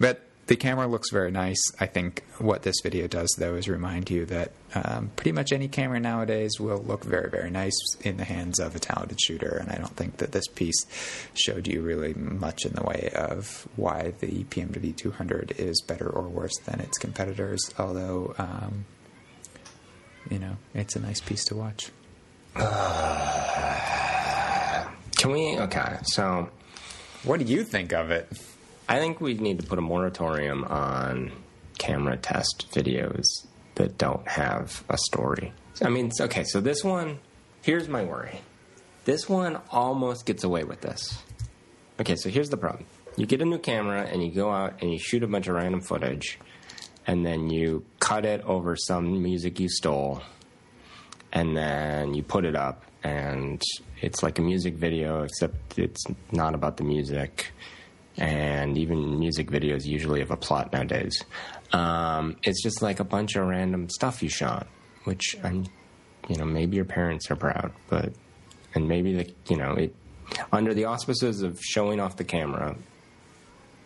[0.00, 1.60] but the camera looks very nice.
[1.78, 5.68] I think what this video does, though, is remind you that um, pretty much any
[5.68, 9.58] camera nowadays will look very, very nice in the hands of a talented shooter.
[9.60, 10.86] And I don't think that this piece
[11.34, 16.22] showed you really much in the way of why the PMW 200 is better or
[16.28, 17.60] worse than its competitors.
[17.78, 18.86] Although, um,
[20.30, 21.90] you know, it's a nice piece to watch.
[25.18, 25.58] Can we?
[25.58, 26.48] Okay, so
[27.24, 28.28] What do you think of it?
[28.88, 31.32] I think we need to put a moratorium on
[31.76, 33.26] camera test videos
[33.74, 35.52] that don't have a story.
[35.82, 37.18] I mean, okay, so this one,
[37.62, 38.40] here's my worry.
[39.04, 41.22] This one almost gets away with this.
[42.00, 42.86] Okay, so here's the problem.
[43.16, 45.54] You get a new camera and you go out and you shoot a bunch of
[45.54, 46.38] random footage
[47.06, 50.22] and then you cut it over some music you stole
[51.32, 53.60] and then you put it up and
[54.00, 57.50] it's like a music video except it's not about the music
[58.18, 61.24] and even music videos usually have a plot nowadays
[61.72, 64.66] um, it's just like a bunch of random stuff you shot
[65.04, 65.64] which i'm
[66.28, 68.12] you know maybe your parents are proud but
[68.74, 69.94] and maybe the you know it
[70.52, 72.76] under the auspices of showing off the camera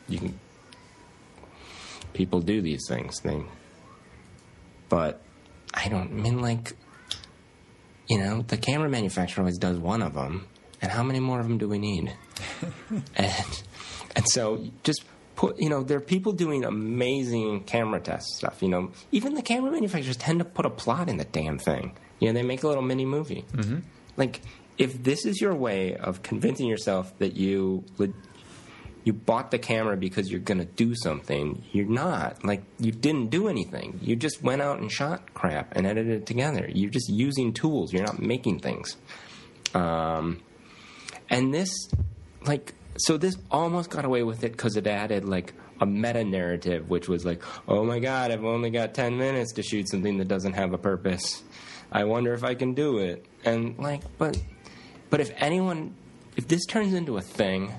[0.08, 0.38] you can
[2.12, 3.40] people do these things they
[4.88, 5.22] but
[5.74, 6.74] i don't I mean like
[8.12, 10.46] you know, the camera manufacturer always does one of them,
[10.80, 12.14] and how many more of them do we need?
[13.16, 13.62] and
[14.14, 15.04] and so just
[15.36, 18.62] put, you know, there are people doing amazing camera test stuff.
[18.62, 21.96] You know, even the camera manufacturers tend to put a plot in the damn thing.
[22.20, 23.44] You know, they make a little mini movie.
[23.52, 23.78] Mm-hmm.
[24.16, 24.40] Like,
[24.78, 27.84] if this is your way of convincing yourself that you
[29.04, 31.64] you bought the camera because you're going to do something.
[31.72, 32.44] You're not.
[32.44, 33.98] Like, you didn't do anything.
[34.02, 36.68] You just went out and shot crap and edited it together.
[36.72, 37.92] You're just using tools.
[37.92, 38.96] You're not making things.
[39.74, 40.40] Um,
[41.28, 41.70] and this,
[42.46, 46.88] like, so this almost got away with it because it added, like, a meta narrative,
[46.90, 50.28] which was like, oh my God, I've only got 10 minutes to shoot something that
[50.28, 51.42] doesn't have a purpose.
[51.90, 53.26] I wonder if I can do it.
[53.44, 54.40] And, like, but,
[55.10, 55.94] but if anyone,
[56.36, 57.72] if this turns into a thing,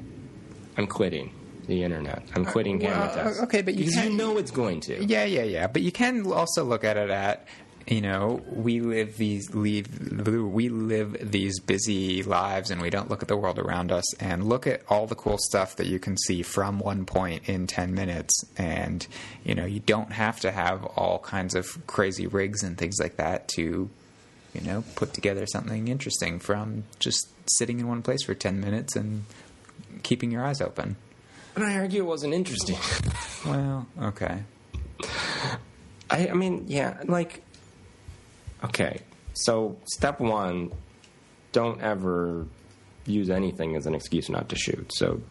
[0.78, 1.34] I'm quitting
[1.68, 2.24] the internet.
[2.36, 3.41] I'm quitting camera well, tests.
[3.43, 5.03] okay, but you because can't- you know it's going to.
[5.05, 5.68] Yeah, yeah, yeah.
[5.68, 7.47] But you can also look at it at
[7.88, 9.88] you know we live these leave
[10.27, 14.47] we live these busy lives and we don't look at the world around us and
[14.47, 17.93] look at all the cool stuff that you can see from one point in 10
[17.93, 18.45] minutes.
[18.57, 19.05] And
[19.43, 23.17] you know you don't have to have all kinds of crazy rigs and things like
[23.17, 23.89] that to
[24.53, 27.27] you know put together something interesting from just
[27.57, 29.25] sitting in one place for 10 minutes and
[30.03, 30.95] keeping your eyes open.
[31.53, 32.77] But I argue it wasn't interesting.
[33.45, 34.43] well okay.
[36.09, 37.42] I, I mean, yeah, like,
[38.66, 38.99] okay.
[39.34, 40.72] So step one,
[41.51, 42.45] don't ever
[43.05, 44.91] use anything as an excuse not to shoot.
[44.93, 45.22] So,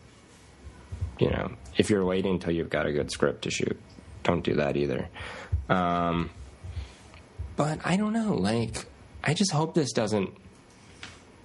[1.19, 3.79] you know, if you're waiting until you've got a good script to shoot,
[4.23, 5.09] don't do that either.
[5.69, 6.31] Um,
[7.57, 8.35] but I don't know.
[8.35, 8.87] Like,
[9.23, 10.31] I just hope this doesn't.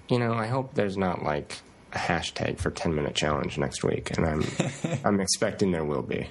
[0.09, 1.59] You know, I hope there's not like
[1.93, 4.43] a hashtag for 10 minute challenge next week, and I'm
[5.05, 6.27] I'm expecting there will be.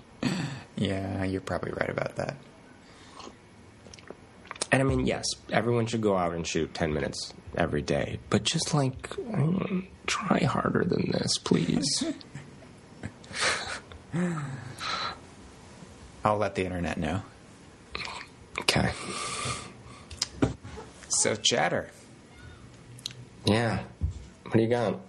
[0.76, 2.36] yeah you're probably right about that
[4.76, 8.42] And I mean, yes, everyone should go out and shoot 10 minutes every day, but
[8.42, 12.04] just like, um, try harder than this, please.
[16.22, 17.22] I'll let the internet know.
[18.60, 18.92] okay.
[21.08, 21.88] So, chatter.
[23.46, 23.82] Yeah.
[24.42, 25.00] What do you got?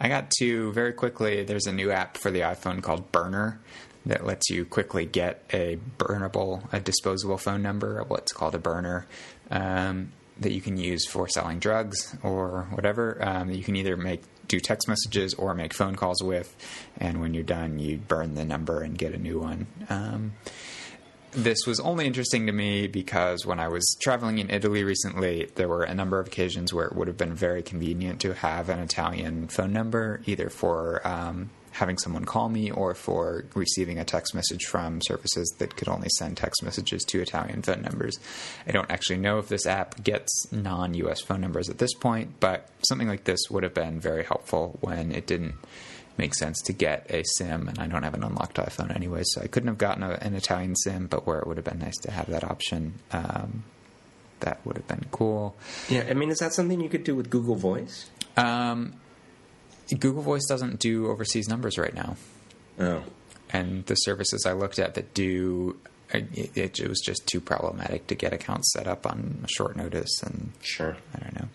[0.00, 1.44] I got to very quickly.
[1.44, 3.60] There's a new app for the iPhone called Burner
[4.06, 9.06] that lets you quickly get a burnable, a disposable phone number, what's called a burner,
[9.50, 13.18] um, that you can use for selling drugs or whatever.
[13.20, 16.54] Um, you can either make do text messages or make phone calls with,
[16.98, 19.66] and when you're done, you burn the number and get a new one.
[19.88, 20.34] Um,
[21.32, 25.68] this was only interesting to me because when I was traveling in Italy recently, there
[25.68, 28.78] were a number of occasions where it would have been very convenient to have an
[28.78, 34.34] Italian phone number, either for um, having someone call me or for receiving a text
[34.34, 38.18] message from services that could only send text messages to Italian phone numbers.
[38.66, 42.40] I don't actually know if this app gets non US phone numbers at this point,
[42.40, 45.54] but something like this would have been very helpful when it didn't
[46.18, 49.42] make sense to get a SIM, and I don't have an unlocked iPhone anyway, so
[49.42, 51.98] I couldn't have gotten a, an Italian SIM, but where it would have been nice
[51.98, 52.94] to have that option.
[53.12, 53.64] Um,
[54.40, 55.56] that would have been cool.
[55.88, 58.10] Yeah, I mean, is that something you could do with Google Voice?
[58.36, 58.94] Um,
[59.94, 62.16] Google Voice doesn't do overseas numbers right now.
[62.78, 63.02] Oh.
[63.50, 65.78] And the services I looked at that do,
[66.12, 70.22] it, it, was just too problematic to get accounts set up on a short notice.
[70.22, 70.96] And Sure.
[71.14, 71.48] I don't know.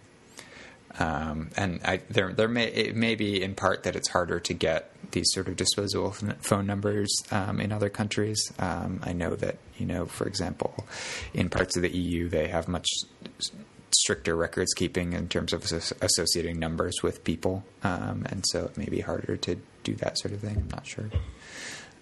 [1.00, 4.54] Um, and I, there, there may it may be in part that it's harder to
[4.54, 6.12] get these sort of disposable
[6.42, 8.52] phone numbers um, in other countries.
[8.60, 10.86] Um, I know that you know, for example,
[11.34, 12.88] in parts of the EU, they have much
[13.96, 15.64] stricter records keeping in terms of
[16.02, 20.34] associating numbers with people, um, and so it may be harder to do that sort
[20.34, 20.58] of thing.
[20.58, 21.10] I'm not sure.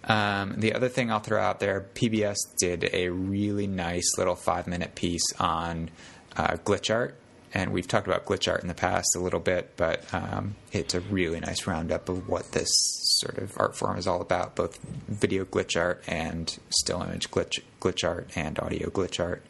[0.05, 4.67] Um, the other thing I'll throw out there, PBS did a really nice little five
[4.67, 5.89] minute piece on
[6.35, 7.15] uh, glitch art.
[7.51, 10.93] And we've talked about glitch art in the past a little bit, but um, it's
[10.93, 14.77] a really nice roundup of what this sort of art form is all about both
[15.07, 19.43] video glitch art and still image glitch, glitch art and audio glitch art.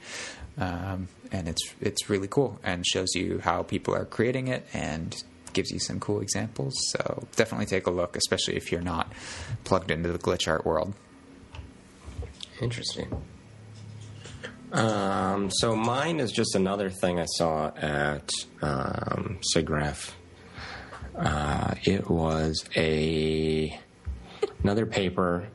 [0.57, 5.23] Um, and it's, it's really cool and shows you how people are creating it and
[5.53, 6.73] gives you some cool examples.
[6.89, 9.11] So definitely take a look, especially if you're not
[9.63, 10.93] plugged into the glitch art world.
[12.61, 13.23] Interesting.
[14.71, 18.29] Um, so mine is just another thing I saw at
[18.61, 20.11] um, SIGGRAPH.
[21.15, 23.77] Uh, it was a
[24.63, 25.47] another paper.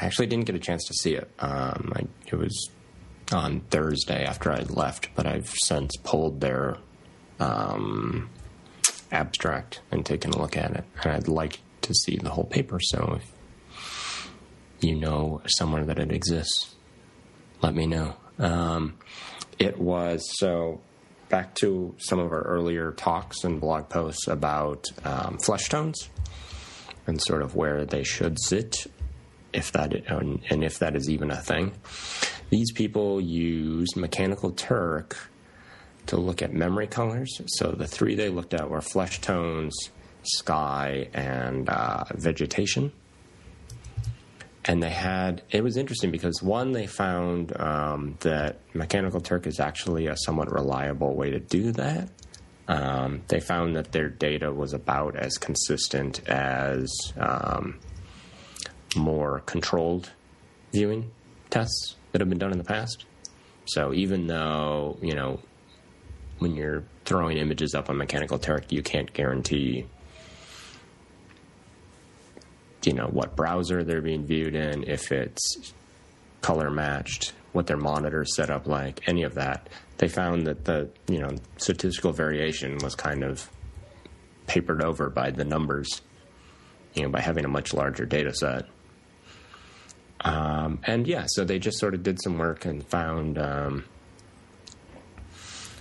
[0.00, 1.30] I actually didn't get a chance to see it.
[1.38, 2.70] Um, I, it was
[3.32, 6.78] on Thursday after I left, but I've since pulled their
[7.40, 8.30] um,
[9.10, 12.78] abstract and taken a look at it, and I'd like to see the whole paper.
[12.80, 13.32] So if
[14.80, 16.74] you know somewhere that it exists,
[17.62, 18.14] let me know.
[18.38, 18.98] Um,
[19.58, 20.80] it was so
[21.28, 26.08] back to some of our earlier talks and blog posts about um, flesh tones
[27.06, 28.86] and sort of where they should sit,
[29.56, 31.72] if that and, if that is even a thing.
[32.50, 35.30] These people used Mechanical Turk
[36.06, 37.40] to look at memory colors.
[37.46, 39.74] So the three they looked at were flesh tones,
[40.22, 42.92] sky, and uh, vegetation
[44.66, 49.60] and they had it was interesting because one they found um, that mechanical turk is
[49.60, 52.08] actually a somewhat reliable way to do that
[52.68, 57.78] um, they found that their data was about as consistent as um,
[58.94, 60.12] more controlled
[60.72, 61.10] viewing
[61.50, 63.04] tests that have been done in the past
[63.66, 65.40] so even though you know
[66.38, 69.86] when you're throwing images up on mechanical turk you can't guarantee
[72.86, 75.74] you know what browser they're being viewed in, if it's
[76.40, 79.68] color matched, what their monitor set up like, any of that.
[79.98, 83.50] They found that the you know statistical variation was kind of
[84.46, 86.00] papered over by the numbers,
[86.94, 88.66] you know, by having a much larger data set.
[90.20, 93.84] Um, and yeah, so they just sort of did some work and found um,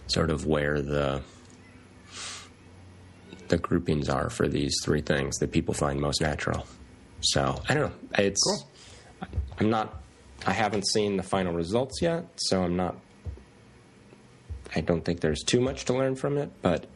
[0.08, 1.22] sort of where the
[3.48, 6.66] the groupings are for these three things that people find most natural.
[7.22, 8.10] So I don't know.
[8.18, 9.30] It's Cool.
[9.60, 10.02] I'm not.
[10.46, 12.96] I haven't seen the final results yet, so I'm not.
[14.76, 16.88] I don't think there's too much to learn from it, but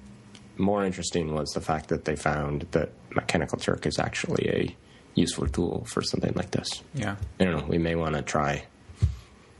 [0.57, 4.75] more interesting was the fact that they found that Mechanical Turk is actually a
[5.19, 6.69] useful tool for something like this.
[6.93, 7.15] Yeah.
[7.39, 7.65] I don't know.
[7.67, 8.63] We may want to try,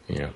[0.08, 0.32] you know,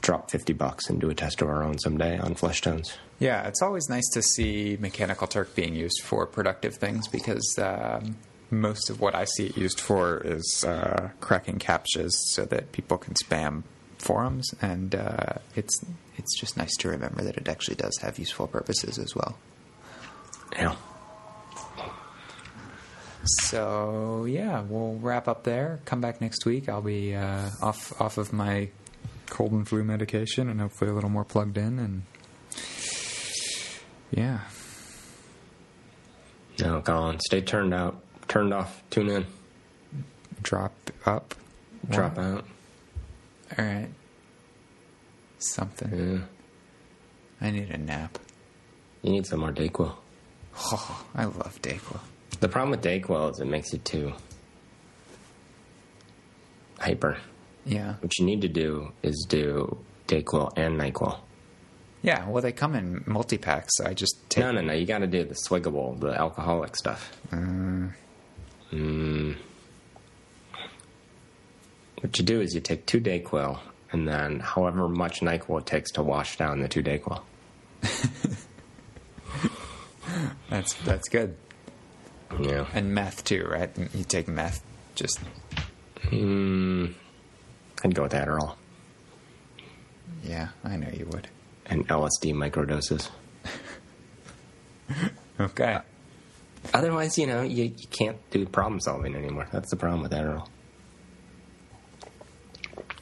[0.00, 2.96] drop fifty bucks and do a test of our own someday on flesh tones.
[3.18, 8.16] Yeah, it's always nice to see Mechanical Turk being used for productive things because um,
[8.50, 12.98] most of what I see it used for is uh, cracking captchas so that people
[12.98, 13.62] can spam
[13.98, 15.84] forums, and uh, it's
[16.16, 19.38] it's just nice to remember that it actually does have useful purposes as well.
[20.54, 20.74] Yeah.
[23.24, 25.80] So yeah, we'll wrap up there.
[25.84, 26.68] Come back next week.
[26.68, 28.68] I'll be uh, off off of my
[29.30, 31.78] cold and flu medication, and hopefully a little more plugged in.
[31.78, 32.02] And
[34.10, 34.40] yeah,
[36.60, 38.82] No, Colin, stay turned out, turned off.
[38.90, 39.26] Tune in,
[40.42, 40.72] drop
[41.06, 41.34] up,
[41.88, 42.24] drop What?
[42.26, 42.44] out.
[43.58, 43.88] All right,
[45.38, 45.90] something.
[47.40, 47.46] Yeah.
[47.46, 48.18] I need a nap.
[49.02, 49.92] You need some more Dayquil.
[50.56, 52.00] Oh, I love Dayquil.
[52.40, 54.12] The problem with Dayquil is it makes you too
[56.78, 57.16] hyper.
[57.64, 59.78] Yeah, What you need to do is do
[60.08, 61.16] Dayquil and Nyquil.
[62.02, 62.28] yeah.
[62.28, 64.42] Well, they come in multi packs, so I just take.
[64.42, 64.72] No, no, no.
[64.72, 67.16] You got to do the swiggable, the alcoholic stuff.
[67.32, 67.88] Uh,
[68.72, 69.36] Mm,
[72.00, 73.60] what you do is you take two Dayquil
[73.92, 77.20] and then however much Nyquil it takes to wash down the two Dayquil.
[80.48, 81.36] That's that's good.
[82.40, 82.66] Yeah.
[82.74, 83.70] And meth too, right?
[83.94, 84.62] You take meth,
[84.94, 85.20] just
[86.06, 86.94] Mm,
[87.84, 88.56] I'd go with Adderall
[90.24, 90.48] yeah.
[90.64, 91.28] I know you would.
[91.66, 93.08] and LSD microdoses.
[95.40, 95.78] Okay.
[96.74, 99.48] Otherwise, you know, you, you can't do problem solving anymore.
[99.50, 100.46] That's the problem with Adderall.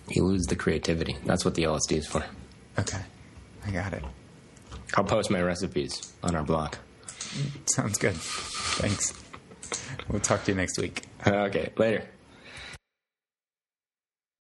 [0.08, 1.16] You lose the creativity.
[1.26, 2.24] That's what the LSD is for.
[2.78, 3.00] Okay.
[3.66, 4.02] I got it.
[4.94, 6.76] I'll post my recipes on our blog.
[7.66, 8.14] Sounds good.
[8.14, 9.12] Thanks.
[10.08, 11.04] We'll talk to you next week.
[11.26, 12.04] Okay, later.